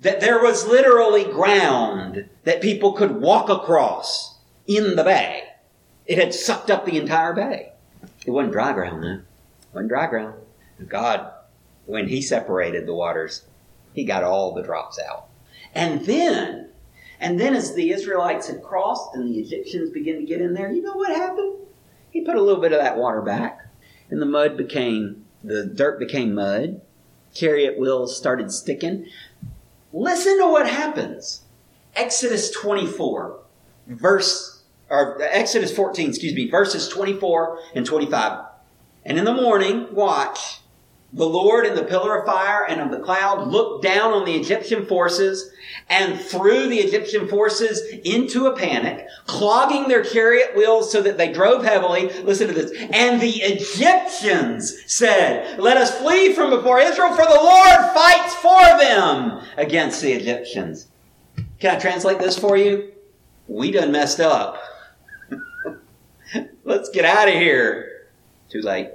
that 0.00 0.20
there 0.20 0.42
was 0.42 0.66
literally 0.66 1.24
ground 1.24 2.28
that 2.44 2.62
people 2.62 2.92
could 2.92 3.20
walk 3.20 3.48
across 3.48 4.38
in 4.66 4.96
the 4.96 5.04
bay. 5.04 5.44
It 6.06 6.18
had 6.18 6.34
sucked 6.34 6.70
up 6.70 6.84
the 6.84 6.98
entire 6.98 7.32
bay. 7.32 7.72
It 8.26 8.30
wasn't 8.30 8.52
dry 8.52 8.72
ground 8.72 9.02
though. 9.02 9.08
It 9.08 9.24
wasn't 9.72 9.90
dry 9.90 10.06
ground. 10.06 10.34
God, 10.88 11.32
when 11.86 12.08
He 12.08 12.22
separated 12.22 12.86
the 12.86 12.94
waters, 12.94 13.44
He 13.92 14.04
got 14.04 14.24
all 14.24 14.54
the 14.54 14.62
drops 14.62 14.98
out. 14.98 15.28
And 15.74 16.04
then, 16.06 16.70
and 17.20 17.38
then 17.38 17.54
as 17.54 17.74
the 17.74 17.90
Israelites 17.90 18.48
had 18.48 18.62
crossed 18.62 19.14
and 19.14 19.28
the 19.28 19.38
Egyptians 19.38 19.90
began 19.90 20.16
to 20.16 20.24
get 20.24 20.40
in 20.40 20.54
there, 20.54 20.72
you 20.72 20.82
know 20.82 20.94
what 20.94 21.14
happened? 21.14 21.56
He 22.10 22.22
put 22.22 22.36
a 22.36 22.42
little 22.42 22.60
bit 22.60 22.72
of 22.72 22.80
that 22.80 22.96
water 22.96 23.22
back, 23.22 23.68
and 24.08 24.20
the 24.20 24.26
mud 24.26 24.56
became, 24.56 25.26
the 25.44 25.64
dirt 25.64 25.98
became 25.98 26.34
mud. 26.34 26.80
Chariot 27.32 27.78
wheels 27.78 28.16
started 28.16 28.50
sticking. 28.50 29.06
Listen 29.92 30.38
to 30.38 30.46
what 30.46 30.68
happens. 30.68 31.42
Exodus 31.94 32.50
24, 32.50 33.40
verse, 33.88 34.62
or 34.88 35.20
Exodus 35.22 35.74
14, 35.74 36.08
excuse 36.08 36.34
me, 36.34 36.48
verses 36.48 36.88
24 36.88 37.58
and 37.74 37.84
25. 37.84 38.44
And 39.04 39.18
in 39.18 39.24
the 39.24 39.34
morning, 39.34 39.92
watch, 39.92 40.60
the 41.12 41.26
Lord 41.26 41.66
in 41.66 41.74
the 41.74 41.84
pillar 41.84 42.18
of 42.18 42.26
fire 42.26 42.64
and 42.68 42.80
of 42.80 42.90
the 42.90 43.00
cloud 43.00 43.48
looked 43.48 43.82
down 43.82 44.12
on 44.12 44.24
the 44.24 44.34
Egyptian 44.34 44.86
forces 44.86 45.50
and 45.88 46.20
threw 46.20 46.68
the 46.68 46.78
Egyptian 46.78 47.26
forces 47.26 47.82
into 48.04 48.46
a 48.46 48.56
panic, 48.56 49.06
clogging 49.26 49.88
their 49.88 50.04
chariot 50.04 50.54
wheels 50.56 50.92
so 50.92 51.02
that 51.02 51.18
they 51.18 51.32
drove 51.32 51.64
heavily. 51.64 52.10
Listen 52.22 52.46
to 52.46 52.54
this. 52.54 52.70
And 52.92 53.20
the 53.20 53.42
Egyptians 53.42 54.76
said, 54.86 55.58
let 55.58 55.76
us 55.76 55.98
flee 55.98 56.32
from 56.32 56.50
before 56.50 56.78
Israel 56.78 57.10
for 57.10 57.24
the 57.24 57.40
Lord 57.42 57.92
fights 57.92 58.34
for 58.36 58.60
them 58.78 59.42
against 59.56 60.00
the 60.00 60.12
Egyptians. 60.12 60.86
Can 61.58 61.76
I 61.76 61.78
translate 61.80 62.20
this 62.20 62.38
for 62.38 62.56
you? 62.56 62.92
We 63.48 63.72
done 63.72 63.90
messed 63.90 64.20
up. 64.20 64.62
Let's 66.64 66.88
get 66.90 67.04
out 67.04 67.26
of 67.26 67.34
here. 67.34 68.06
Too 68.48 68.60
late. 68.60 68.90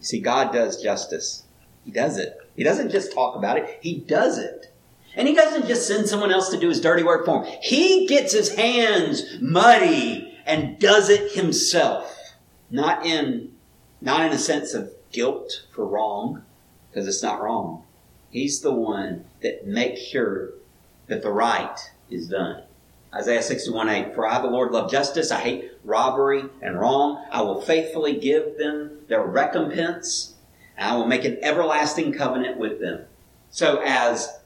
See, 0.00 0.20
God 0.20 0.52
does 0.52 0.82
justice. 0.82 1.44
He 1.84 1.90
does 1.90 2.18
it. 2.18 2.38
He 2.56 2.64
doesn't 2.64 2.90
just 2.90 3.12
talk 3.12 3.36
about 3.36 3.58
it, 3.58 3.78
he 3.80 3.98
does 3.98 4.38
it. 4.38 4.72
And 5.14 5.28
he 5.28 5.34
doesn't 5.34 5.66
just 5.66 5.86
send 5.86 6.08
someone 6.08 6.32
else 6.32 6.48
to 6.50 6.58
do 6.58 6.68
his 6.68 6.80
dirty 6.80 7.02
work 7.02 7.26
for 7.26 7.44
him. 7.44 7.58
He 7.62 8.06
gets 8.06 8.32
his 8.32 8.54
hands 8.54 9.22
muddy 9.40 10.38
and 10.46 10.78
does 10.78 11.10
it 11.10 11.32
himself. 11.32 12.18
Not 12.70 13.04
in, 13.04 13.52
not 14.00 14.24
in 14.24 14.32
a 14.32 14.38
sense 14.38 14.72
of 14.72 14.90
guilt 15.10 15.64
for 15.74 15.86
wrong, 15.86 16.42
because 16.90 17.06
it's 17.06 17.22
not 17.22 17.42
wrong. 17.42 17.84
He's 18.30 18.60
the 18.60 18.72
one 18.72 19.26
that 19.42 19.66
makes 19.66 20.00
sure 20.00 20.54
that 21.08 21.22
the 21.22 21.30
right 21.30 21.78
is 22.10 22.28
done. 22.28 22.62
Isaiah 23.14 23.42
61 23.42 23.90
8, 23.90 24.14
For 24.14 24.26
I, 24.26 24.40
the 24.40 24.48
Lord, 24.48 24.72
love 24.72 24.90
justice. 24.90 25.30
I 25.30 25.40
hate 25.40 25.72
robbery 25.84 26.44
and 26.62 26.80
wrong. 26.80 27.22
I 27.30 27.42
will 27.42 27.60
faithfully 27.60 28.18
give 28.18 28.56
them 28.56 29.00
their 29.08 29.22
recompense 29.22 30.31
I 30.78 30.96
will 30.96 31.06
make 31.06 31.24
an 31.24 31.38
everlasting 31.42 32.12
covenant 32.12 32.58
with 32.58 32.80
them. 32.80 33.04
So 33.50 33.80
as 33.84 34.40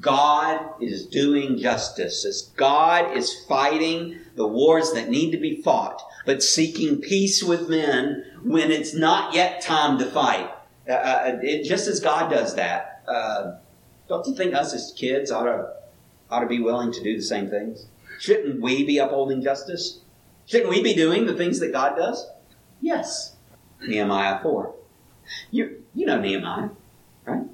God 0.00 0.82
is 0.82 1.06
doing 1.06 1.58
justice, 1.58 2.24
as 2.24 2.42
God 2.56 3.16
is 3.16 3.44
fighting 3.46 4.18
the 4.34 4.46
wars 4.46 4.92
that 4.92 5.08
need 5.08 5.30
to 5.30 5.38
be 5.38 5.62
fought, 5.62 6.02
but 6.24 6.42
seeking 6.42 7.00
peace 7.00 7.42
with 7.42 7.68
men 7.68 8.24
when 8.42 8.70
it's 8.70 8.94
not 8.94 9.34
yet 9.34 9.62
time 9.62 9.98
to 9.98 10.06
fight. 10.06 10.50
Uh, 10.88 10.92
uh, 10.92 11.38
it, 11.42 11.64
just 11.64 11.88
as 11.88 12.00
God 12.00 12.30
does 12.30 12.54
that, 12.56 13.02
uh, 13.08 13.56
don't 14.08 14.26
you 14.26 14.34
think 14.34 14.54
us 14.54 14.74
as 14.74 14.92
kids 14.96 15.30
ought 15.30 15.44
to, 15.44 15.72
ought 16.30 16.40
to 16.40 16.46
be 16.46 16.60
willing 16.60 16.92
to 16.92 17.02
do 17.02 17.16
the 17.16 17.22
same 17.22 17.48
things? 17.48 17.86
Shouldn't 18.18 18.60
we 18.60 18.84
be 18.84 18.98
upholding 18.98 19.42
justice? 19.42 20.00
Shouldn't 20.46 20.70
we 20.70 20.82
be 20.82 20.94
doing 20.94 21.26
the 21.26 21.34
things 21.34 21.58
that 21.60 21.72
God 21.72 21.96
does? 21.96 22.28
Yes. 22.80 23.36
Nehemiah 23.80 24.40
4. 24.42 24.74
You, 25.50 25.82
you 25.94 26.06
know 26.06 26.20
Nehemiah, 26.20 26.70
right? 27.24 27.44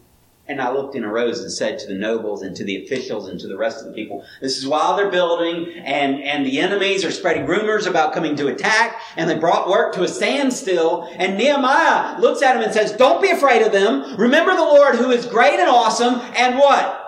And 0.48 0.60
I 0.60 0.72
looked 0.72 0.96
and 0.96 1.04
arose 1.04 1.40
and 1.40 1.52
said 1.52 1.78
to 1.78 1.86
the 1.86 1.94
nobles 1.94 2.42
and 2.42 2.54
to 2.56 2.64
the 2.64 2.84
officials 2.84 3.28
and 3.28 3.38
to 3.40 3.46
the 3.46 3.56
rest 3.56 3.80
of 3.80 3.86
the 3.86 3.92
people, 3.92 4.24
this 4.40 4.58
is 4.58 4.66
while 4.66 4.96
they're 4.96 5.10
building 5.10 5.72
and, 5.78 6.20
and 6.22 6.44
the 6.44 6.58
enemies 6.58 7.04
are 7.04 7.12
spreading 7.12 7.46
rumors 7.46 7.86
about 7.86 8.12
coming 8.12 8.34
to 8.36 8.48
attack 8.48 9.00
and 9.16 9.30
they 9.30 9.38
brought 9.38 9.68
work 9.68 9.94
to 9.94 10.02
a 10.02 10.08
standstill. 10.08 11.08
And 11.16 11.38
Nehemiah 11.38 12.20
looks 12.20 12.42
at 12.42 12.54
them 12.54 12.62
and 12.64 12.72
says, 12.72 12.92
don't 12.92 13.22
be 13.22 13.30
afraid 13.30 13.62
of 13.62 13.72
them. 13.72 14.16
Remember 14.16 14.54
the 14.54 14.62
Lord 14.62 14.96
who 14.96 15.10
is 15.10 15.26
great 15.26 15.60
and 15.60 15.70
awesome 15.70 16.14
and 16.36 16.58
what? 16.58 16.98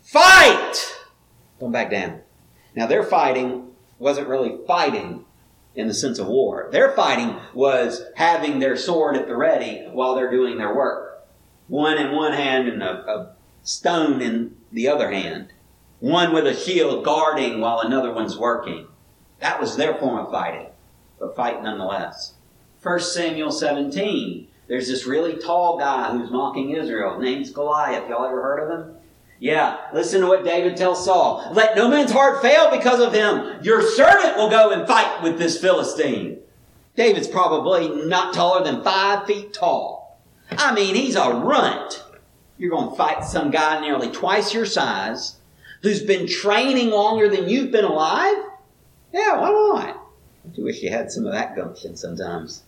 Fight! 0.00 0.96
Don't 1.60 1.72
back 1.72 1.90
down. 1.90 2.22
Now 2.74 2.86
their 2.86 3.04
fighting 3.04 3.70
wasn't 3.98 4.28
really 4.28 4.58
fighting 4.66 5.26
in 5.74 5.88
the 5.88 5.94
sense 5.94 6.18
of 6.18 6.26
war. 6.26 6.68
Their 6.70 6.92
fighting 6.92 7.36
was 7.54 8.02
having 8.16 8.58
their 8.58 8.76
sword 8.76 9.16
at 9.16 9.26
the 9.26 9.36
ready 9.36 9.86
while 9.92 10.14
they're 10.14 10.30
doing 10.30 10.58
their 10.58 10.74
work 10.74 11.12
one 11.72 11.96
in 11.96 12.12
one 12.12 12.34
hand 12.34 12.68
and 12.68 12.82
a, 12.82 13.10
a 13.10 13.34
stone 13.62 14.20
in 14.20 14.54
the 14.72 14.88
other 14.88 15.10
hand. 15.10 15.52
One 16.00 16.34
with 16.34 16.46
a 16.46 16.54
shield 16.54 17.02
guarding 17.02 17.60
while 17.60 17.80
another 17.80 18.12
one's 18.12 18.36
working. 18.36 18.88
That 19.40 19.58
was 19.58 19.76
their 19.76 19.94
form 19.94 20.18
of 20.18 20.30
fighting, 20.30 20.66
but 21.18 21.34
fight 21.34 21.62
nonetheless. 21.62 22.34
1 22.82 23.00
Samuel 23.00 23.50
17. 23.50 24.48
There's 24.68 24.88
this 24.88 25.06
really 25.06 25.36
tall 25.36 25.78
guy 25.78 26.12
who's 26.12 26.30
mocking 26.30 26.70
Israel. 26.70 27.18
Name's 27.18 27.50
Goliath. 27.50 28.06
Y'all 28.08 28.26
ever 28.26 28.42
heard 28.42 28.58
of 28.58 28.78
him? 28.78 28.96
Yeah, 29.42 29.88
listen 29.92 30.20
to 30.20 30.28
what 30.28 30.44
David 30.44 30.76
tells 30.76 31.04
Saul. 31.04 31.44
Let 31.52 31.74
no 31.74 31.88
man's 31.88 32.12
heart 32.12 32.40
fail 32.40 32.70
because 32.70 33.00
of 33.00 33.12
him. 33.12 33.58
Your 33.60 33.82
servant 33.82 34.36
will 34.36 34.48
go 34.48 34.70
and 34.70 34.86
fight 34.86 35.20
with 35.20 35.36
this 35.36 35.60
Philistine. 35.60 36.38
David's 36.94 37.26
probably 37.26 37.88
not 38.06 38.34
taller 38.34 38.62
than 38.62 38.84
five 38.84 39.26
feet 39.26 39.52
tall. 39.52 40.20
I 40.52 40.72
mean, 40.72 40.94
he's 40.94 41.16
a 41.16 41.28
runt. 41.30 42.04
You're 42.56 42.70
going 42.70 42.90
to 42.90 42.96
fight 42.96 43.24
some 43.24 43.50
guy 43.50 43.80
nearly 43.80 44.12
twice 44.12 44.54
your 44.54 44.64
size 44.64 45.38
who's 45.82 46.04
been 46.04 46.28
training 46.28 46.90
longer 46.90 47.28
than 47.28 47.48
you've 47.48 47.72
been 47.72 47.84
alive? 47.84 48.44
Yeah, 49.12 49.40
why 49.40 49.48
not? 49.48 50.06
I 50.44 50.48
do 50.54 50.62
wish 50.62 50.84
you 50.84 50.90
had 50.90 51.10
some 51.10 51.26
of 51.26 51.32
that 51.32 51.56
gumption 51.56 51.96
sometimes. 51.96 52.62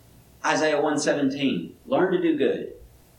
Isaiah 0.44 0.74
117. 0.74 1.76
Learn 1.86 2.10
to 2.14 2.20
do 2.20 2.36
good. 2.36 2.72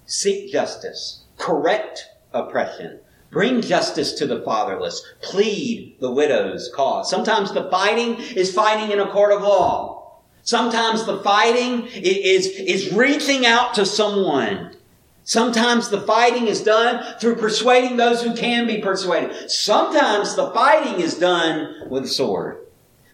Seek 0.06 0.52
justice. 0.52 1.24
Correct 1.38 2.10
oppression. 2.34 3.00
Bring 3.32 3.62
justice 3.62 4.14
to 4.14 4.28
the 4.28 4.42
fatherless. 4.42 5.04
Plead 5.22 5.98
the 6.00 6.12
widow's 6.12 6.72
cause. 6.74 7.10
Sometimes 7.10 7.52
the 7.52 7.70
fighting 7.70 8.16
is 8.36 8.54
fighting 8.54 8.92
in 8.92 9.00
a 9.00 9.12
court 9.12 9.34
of 9.34 9.42
law. 9.42 10.22
Sometimes 10.44 11.06
the 11.06 11.20
fighting 11.20 11.88
is, 11.88 12.48
is 12.48 12.94
reaching 12.94 13.46
out 13.46 13.74
to 13.74 13.86
someone. 13.86 14.76
Sometimes 15.24 15.90
the 15.90 16.02
fighting 16.02 16.48
is 16.48 16.62
done 16.62 17.04
through 17.20 17.38
persuading 17.38 17.98
those 17.98 18.22
who 18.22 18.36
can 18.36 18.68
be 18.68 18.78
persuaded. 18.78 19.50
Sometimes 19.50 20.36
the 20.36 20.52
fighting 20.52 21.02
is 21.02 21.18
done 21.18 21.90
with 21.90 22.04
a 22.04 22.08
sword. 22.08 22.60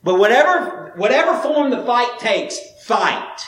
But 0.04 0.20
whatever, 0.20 0.92
whatever 0.98 1.42
form 1.42 1.70
the 1.70 1.86
fight 1.86 2.20
takes, 2.20 2.60
fight. 2.84 3.40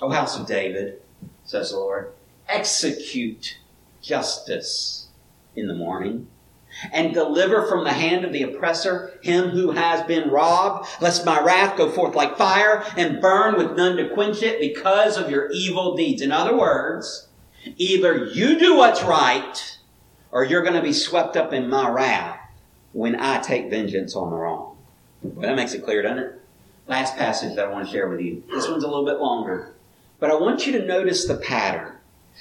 O 0.00 0.10
house 0.10 0.38
of 0.38 0.46
David, 0.46 1.02
says 1.44 1.72
the 1.72 1.78
Lord, 1.78 2.12
execute 2.48 3.58
justice 4.00 5.07
in 5.56 5.66
the 5.66 5.74
morning 5.74 6.28
and 6.92 7.14
deliver 7.14 7.66
from 7.66 7.84
the 7.84 7.92
hand 7.92 8.24
of 8.24 8.32
the 8.32 8.42
oppressor 8.42 9.18
him 9.22 9.48
who 9.48 9.70
has 9.72 10.02
been 10.06 10.30
robbed, 10.30 10.88
lest 11.00 11.24
my 11.24 11.40
wrath 11.40 11.76
go 11.76 11.90
forth 11.90 12.14
like 12.14 12.36
fire 12.36 12.84
and 12.96 13.20
burn 13.20 13.56
with 13.56 13.76
none 13.76 13.96
to 13.96 14.08
quench 14.10 14.42
it 14.42 14.60
because 14.60 15.16
of 15.16 15.30
your 15.30 15.50
evil 15.50 15.96
deeds. 15.96 16.22
In 16.22 16.30
other 16.30 16.56
words, 16.56 17.28
either 17.76 18.26
you 18.26 18.58
do 18.58 18.76
what's 18.76 19.02
right 19.02 19.78
or 20.30 20.44
you're 20.44 20.62
going 20.62 20.74
to 20.74 20.82
be 20.82 20.92
swept 20.92 21.36
up 21.36 21.52
in 21.52 21.68
my 21.68 21.88
wrath 21.88 22.38
when 22.92 23.18
I 23.18 23.40
take 23.40 23.70
vengeance 23.70 24.14
on 24.14 24.30
the 24.30 24.36
wrong. 24.36 24.76
Well, 25.22 25.48
that 25.48 25.56
makes 25.56 25.74
it 25.74 25.84
clear, 25.84 26.02
doesn't 26.02 26.18
it? 26.18 26.40
Last 26.86 27.16
passage 27.16 27.56
that 27.56 27.66
I 27.66 27.72
want 27.72 27.86
to 27.86 27.92
share 27.92 28.08
with 28.08 28.20
you. 28.20 28.42
This 28.50 28.68
one's 28.68 28.84
a 28.84 28.88
little 28.88 29.04
bit 29.04 29.18
longer, 29.18 29.74
but 30.20 30.30
I 30.30 30.34
want 30.34 30.66
you 30.66 30.72
to 30.72 30.86
notice 30.86 31.26
the 31.26 31.36
pattern. 31.36 31.94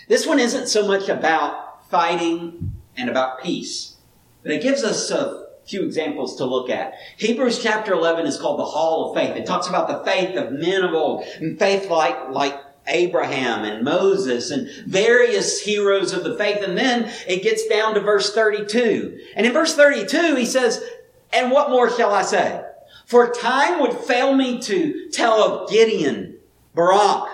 This 0.08 0.28
one 0.28 0.40
isn't 0.40 0.68
so 0.68 0.88
much 0.88 1.10
about 1.10 1.90
fighting 1.90 2.77
and 2.98 3.10
about 3.10 3.42
peace. 3.42 3.96
But 4.44 4.52
it 4.52 4.62
gives 4.62 4.84
us 4.84 5.10
a 5.12 5.48
few 5.66 5.84
examples 5.84 6.36
to 6.38 6.46
look 6.46 6.70
at. 6.70 6.94
Hebrews 7.18 7.62
chapter 7.62 7.94
11 7.94 8.26
is 8.26 8.38
called 8.38 8.60
the 8.60 8.66
Hall 8.66 9.10
of 9.10 9.18
Faith. 9.18 9.36
It 9.36 9.46
talks 9.46 9.68
about 9.68 9.88
the 9.88 10.10
faith 10.10 10.36
of 10.38 10.54
men 10.54 10.84
of 10.84 10.94
old, 10.94 11.26
and 11.40 11.60
faith 11.60 11.90
like, 11.90 12.30
like 12.30 12.60
Abraham 12.88 13.66
and 13.66 13.84
Moses 13.84 14.50
and 14.50 14.70
various 14.86 15.62
heroes 15.62 16.14
of 16.14 16.24
the 16.24 16.38
faith. 16.38 16.64
And 16.64 16.78
then 16.78 17.12
it 17.28 17.44
gets 17.44 17.68
down 17.68 17.94
to 17.94 18.00
verse 18.00 18.34
32. 18.34 19.20
And 19.36 19.46
in 19.46 19.54
verse 19.54 19.76
32, 19.76 20.36
he 20.36 20.46
says, 20.46 20.84
And 21.34 21.52
what 21.52 21.70
more 21.70 21.90
shall 21.90 22.14
I 22.14 22.22
say? 22.22 22.64
For 23.06 23.32
time 23.32 23.82
would 23.82 23.94
fail 23.94 24.34
me 24.34 24.60
to 24.62 25.10
tell 25.10 25.42
of 25.44 25.70
Gideon, 25.70 26.38
Barak, 26.74 27.30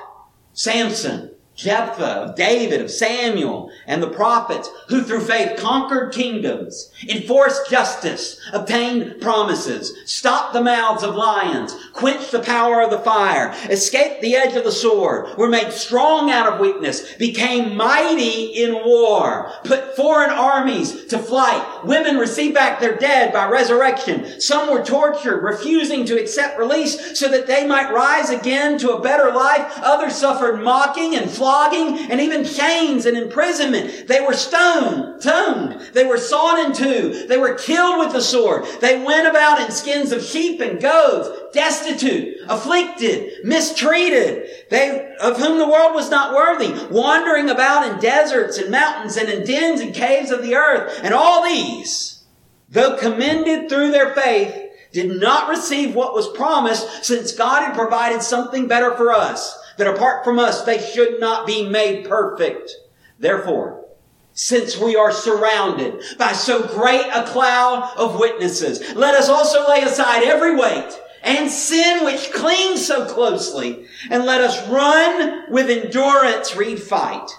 Samson, 0.53 1.32
Jephthah, 1.55 2.03
of 2.03 2.35
David, 2.35 2.81
of 2.81 2.89
Samuel, 2.89 3.71
and 3.85 4.01
the 4.01 4.09
prophets, 4.09 4.69
who 4.87 5.03
through 5.03 5.21
faith 5.21 5.57
conquered 5.57 6.13
kingdoms, 6.13 6.91
enforced 7.07 7.69
justice, 7.69 8.41
obtained 8.51 9.21
promises, 9.21 9.93
stopped 10.05 10.53
the 10.53 10.63
mouths 10.63 11.03
of 11.03 11.15
lions, 11.15 11.75
quenched 11.93 12.31
the 12.31 12.39
power 12.39 12.81
of 12.81 12.89
the 12.89 12.99
fire, 12.99 13.53
escaped 13.69 14.21
the 14.21 14.35
edge 14.35 14.55
of 14.55 14.63
the 14.63 14.71
sword, 14.71 15.37
were 15.37 15.47
made 15.47 15.71
strong 15.71 16.31
out 16.31 16.51
of 16.51 16.59
weakness, 16.59 17.13
became 17.15 17.77
mighty 17.77 18.45
in 18.45 18.73
war, 18.73 19.51
put 19.63 19.95
foreign 19.95 20.31
armies 20.31 21.05
to 21.05 21.19
flight. 21.19 21.85
Women 21.85 22.17
received 22.17 22.55
back 22.55 22.79
their 22.79 22.97
dead 22.97 23.31
by 23.31 23.47
resurrection. 23.47 24.41
Some 24.41 24.71
were 24.71 24.83
tortured, 24.83 25.43
refusing 25.43 26.05
to 26.05 26.19
accept 26.19 26.57
release 26.57 27.19
so 27.19 27.27
that 27.27 27.45
they 27.45 27.67
might 27.67 27.93
rise 27.93 28.29
again 28.29 28.77
to 28.79 28.93
a 28.93 29.01
better 29.01 29.31
life. 29.31 29.71
Others 29.77 30.15
suffered 30.15 30.63
mocking 30.63 31.15
and 31.15 31.29
flogging, 31.43 32.09
and 32.09 32.21
even 32.21 32.45
chains 32.45 33.05
and 33.05 33.17
imprisonment. 33.17 34.07
They 34.07 34.21
were 34.21 34.31
stoned, 34.31 35.21
toned. 35.21 35.81
They 35.91 36.05
were 36.05 36.17
sawn 36.17 36.65
in 36.65 36.73
two. 36.73 37.27
They 37.27 37.37
were 37.37 37.55
killed 37.55 37.99
with 37.99 38.13
the 38.13 38.21
sword. 38.21 38.63
They 38.79 39.03
went 39.03 39.27
about 39.27 39.59
in 39.59 39.69
skins 39.69 40.13
of 40.13 40.23
sheep 40.23 40.61
and 40.61 40.81
goats, 40.81 41.53
destitute, 41.53 42.37
afflicted, 42.47 43.43
mistreated. 43.43 44.47
They, 44.69 45.13
of 45.19 45.37
whom 45.37 45.57
the 45.57 45.67
world 45.67 45.93
was 45.93 46.09
not 46.09 46.33
worthy, 46.33 46.71
wandering 46.89 47.49
about 47.49 47.91
in 47.91 47.99
deserts 47.99 48.57
and 48.57 48.71
mountains 48.71 49.17
and 49.17 49.27
in 49.27 49.45
dens 49.45 49.81
and 49.81 49.93
caves 49.93 50.31
of 50.31 50.43
the 50.43 50.55
earth. 50.55 50.97
And 51.03 51.13
all 51.13 51.43
these, 51.43 52.23
though 52.69 52.95
commended 52.95 53.67
through 53.67 53.91
their 53.91 54.15
faith, 54.15 54.55
did 54.93 55.19
not 55.19 55.49
receive 55.49 55.93
what 55.93 56.13
was 56.13 56.29
promised 56.29 57.03
since 57.03 57.33
God 57.33 57.65
had 57.65 57.75
provided 57.75 58.21
something 58.21 58.69
better 58.69 58.95
for 58.95 59.11
us 59.11 59.59
that 59.77 59.87
apart 59.87 60.23
from 60.23 60.39
us 60.39 60.63
they 60.63 60.79
should 60.79 61.19
not 61.19 61.45
be 61.45 61.67
made 61.67 62.07
perfect. 62.07 62.71
Therefore, 63.19 63.85
since 64.33 64.77
we 64.77 64.95
are 64.95 65.11
surrounded 65.11 66.03
by 66.17 66.31
so 66.31 66.65
great 66.67 67.05
a 67.13 67.23
cloud 67.23 67.93
of 67.97 68.19
witnesses, 68.19 68.95
let 68.95 69.15
us 69.15 69.29
also 69.29 69.67
lay 69.69 69.81
aside 69.81 70.23
every 70.23 70.55
weight 70.55 70.99
and 71.23 71.49
sin 71.49 72.03
which 72.03 72.33
clings 72.33 72.85
so 72.85 73.05
closely, 73.05 73.85
and 74.11 74.25
let 74.25 74.41
us 74.41 74.67
run 74.67 75.49
with 75.49 75.69
endurance, 75.69 76.53
read 76.55 76.81
fight, 76.81 77.29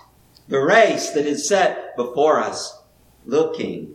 the 0.49 0.59
race 0.59 1.11
that 1.11 1.27
is 1.27 1.47
set 1.47 1.95
before 1.95 2.41
us, 2.41 2.79
looking 3.27 3.95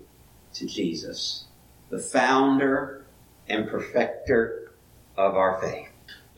to 0.53 0.67
Jesus, 0.67 1.45
the 1.89 1.97
founder 1.97 3.07
and 3.47 3.67
perfecter 3.67 4.73
of 5.17 5.35
our 5.35 5.59
faith 5.59 5.88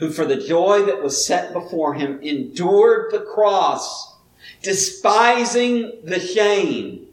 who 0.01 0.09
for 0.09 0.25
the 0.25 0.35
joy 0.35 0.81
that 0.81 1.03
was 1.03 1.23
set 1.23 1.53
before 1.53 1.93
him 1.93 2.19
endured 2.23 3.11
the 3.11 3.19
cross, 3.19 4.15
despising 4.63 5.91
the 6.03 6.19
shame, 6.19 7.05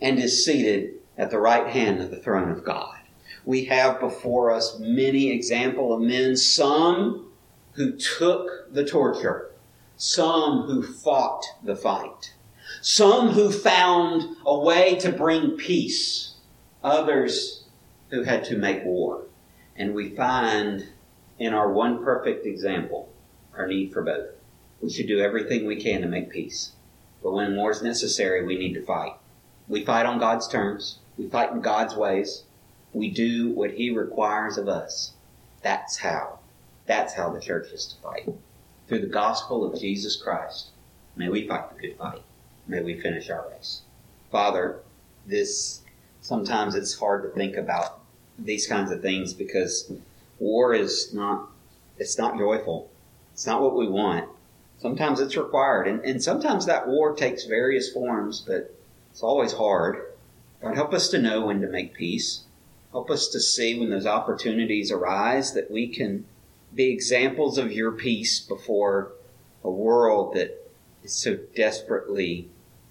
and 0.00 0.18
is 0.18 0.42
seated 0.42 0.94
at 1.18 1.30
the 1.30 1.38
right 1.38 1.66
hand 1.66 2.00
of 2.00 2.10
the 2.10 2.16
throne 2.16 2.50
of 2.50 2.64
God. 2.64 2.96
We 3.44 3.66
have 3.66 4.00
before 4.00 4.50
us 4.50 4.78
many 4.78 5.30
example 5.30 5.92
of 5.92 6.00
men, 6.00 6.34
some 6.34 7.30
who 7.72 7.92
took 7.98 8.72
the 8.72 8.86
torture, 8.86 9.50
some 9.98 10.62
who 10.62 10.82
fought 10.82 11.44
the 11.62 11.76
fight, 11.76 12.32
some 12.80 13.28
who 13.28 13.52
found 13.52 14.36
a 14.46 14.58
way 14.58 14.94
to 15.00 15.12
bring 15.12 15.58
peace, 15.58 16.36
others 16.82 17.64
who 18.08 18.22
had 18.22 18.44
to 18.44 18.56
make 18.56 18.82
war. 18.82 19.24
And 19.76 19.94
we 19.94 20.16
find 20.16 20.88
in 21.40 21.54
our 21.54 21.72
one 21.72 22.04
perfect 22.04 22.46
example, 22.46 23.08
our 23.56 23.66
need 23.66 23.92
for 23.92 24.02
both. 24.02 24.28
We 24.82 24.90
should 24.90 25.08
do 25.08 25.20
everything 25.20 25.66
we 25.66 25.80
can 25.80 26.02
to 26.02 26.06
make 26.06 26.30
peace. 26.30 26.72
But 27.22 27.32
when 27.32 27.56
war 27.56 27.70
is 27.70 27.82
necessary, 27.82 28.44
we 28.44 28.58
need 28.58 28.74
to 28.74 28.84
fight. 28.84 29.14
We 29.66 29.84
fight 29.84 30.06
on 30.06 30.18
God's 30.18 30.46
terms. 30.46 30.98
We 31.16 31.28
fight 31.28 31.52
in 31.52 31.62
God's 31.62 31.96
ways. 31.96 32.44
We 32.92 33.10
do 33.10 33.50
what 33.50 33.72
He 33.72 33.90
requires 33.90 34.58
of 34.58 34.68
us. 34.68 35.14
That's 35.62 35.98
how. 35.98 36.38
That's 36.86 37.14
how 37.14 37.30
the 37.30 37.40
church 37.40 37.68
is 37.72 37.86
to 37.86 38.02
fight. 38.02 38.28
Through 38.86 39.00
the 39.00 39.06
gospel 39.06 39.64
of 39.64 39.80
Jesus 39.80 40.16
Christ. 40.16 40.68
May 41.16 41.28
we 41.28 41.48
fight 41.48 41.74
the 41.74 41.80
good 41.80 41.96
fight. 41.96 42.22
May 42.66 42.82
we 42.82 43.00
finish 43.00 43.30
our 43.30 43.46
race. 43.50 43.82
Father, 44.30 44.80
this 45.26 45.80
sometimes 46.20 46.74
it's 46.74 46.98
hard 46.98 47.22
to 47.22 47.30
think 47.30 47.56
about 47.56 48.00
these 48.38 48.66
kinds 48.66 48.90
of 48.90 49.02
things 49.02 49.34
because 49.34 49.92
war 50.40 50.74
is 50.74 51.14
not 51.14 51.48
it's 52.00 52.18
not 52.18 52.38
joyful. 52.38 52.90
It's 53.32 53.46
not 53.46 53.60
what 53.60 53.76
we 53.76 53.86
want. 53.86 54.28
Sometimes 54.78 55.20
it's 55.20 55.36
required, 55.36 55.86
and, 55.86 56.02
and 56.02 56.22
sometimes 56.22 56.64
that 56.64 56.88
war 56.88 57.14
takes 57.14 57.44
various 57.44 57.92
forms, 57.92 58.40
but 58.40 58.74
it's 59.10 59.22
always 59.22 59.52
hard. 59.52 59.98
God, 60.62 60.74
help 60.74 60.94
us 60.94 61.08
to 61.10 61.20
know 61.20 61.46
when 61.46 61.60
to 61.60 61.68
make 61.68 61.92
peace. 61.92 62.44
Help 62.90 63.10
us 63.10 63.28
to 63.28 63.40
see 63.40 63.78
when 63.78 63.90
those 63.90 64.06
opportunities 64.06 64.90
arise 64.90 65.52
that 65.52 65.70
we 65.70 65.86
can 65.88 66.24
be 66.74 66.90
examples 66.90 67.58
of 67.58 67.70
your 67.70 67.92
peace 67.92 68.40
before 68.40 69.12
a 69.62 69.70
world 69.70 70.34
that 70.34 70.66
is 71.04 71.14
so 71.14 71.36
desperately 71.54 72.48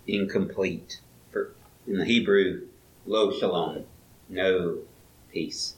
incomplete. 0.07 1.01
For 1.31 1.53
in 1.87 1.97
the 1.97 2.05
Hebrew, 2.05 2.67
lo 3.05 3.31
shalom, 3.31 3.85
no 4.29 4.79
peace. 5.31 5.75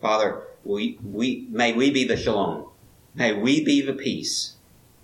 Father, 0.00 0.42
we, 0.64 0.98
we, 1.04 1.46
may 1.50 1.72
we 1.72 1.90
be 1.90 2.04
the 2.04 2.16
shalom. 2.16 2.68
May 3.14 3.32
we 3.32 3.64
be 3.64 3.80
the 3.80 3.92
peace 3.92 4.54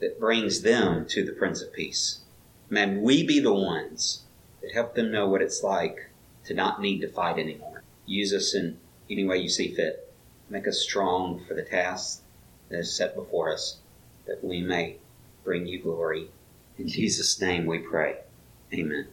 that 0.01 0.19
brings 0.19 0.63
them 0.63 1.07
to 1.09 1.25
the 1.25 1.33
Prince 1.33 1.63
of 1.63 1.73
Peace. 1.73 2.21
May 2.69 2.97
we 2.97 3.27
be 3.27 3.41
the 3.41 3.53
ones 3.53 4.25
that 4.63 4.73
help 4.73 4.95
them 4.95 5.13
know 5.13 5.29
what 5.29 5.43
it's 5.43 5.63
like 5.63 6.11
to 6.45 6.55
not 6.55 6.81
need 6.81 7.01
to 7.01 7.09
fight 7.09 7.39
anymore. 7.39 7.83
Use 8.07 8.33
us 8.33 8.55
in 8.55 8.79
any 9.11 9.25
way 9.25 9.39
you 9.39 9.49
see 9.49 9.75
fit. 9.75 10.13
Make 10.49 10.67
us 10.67 10.81
strong 10.81 11.45
for 11.47 11.55
the 11.55 11.63
task 11.63 12.23
that 12.69 12.79
is 12.79 12.97
set 12.97 13.15
before 13.15 13.53
us, 13.53 13.79
that 14.27 14.43
we 14.43 14.63
may 14.63 14.97
bring 15.45 15.67
you 15.67 15.81
glory. 15.81 16.29
In 16.79 16.89
Jesus' 16.89 17.41
name 17.41 17.67
we 17.67 17.79
pray. 17.79 18.17
Amen. 18.73 19.09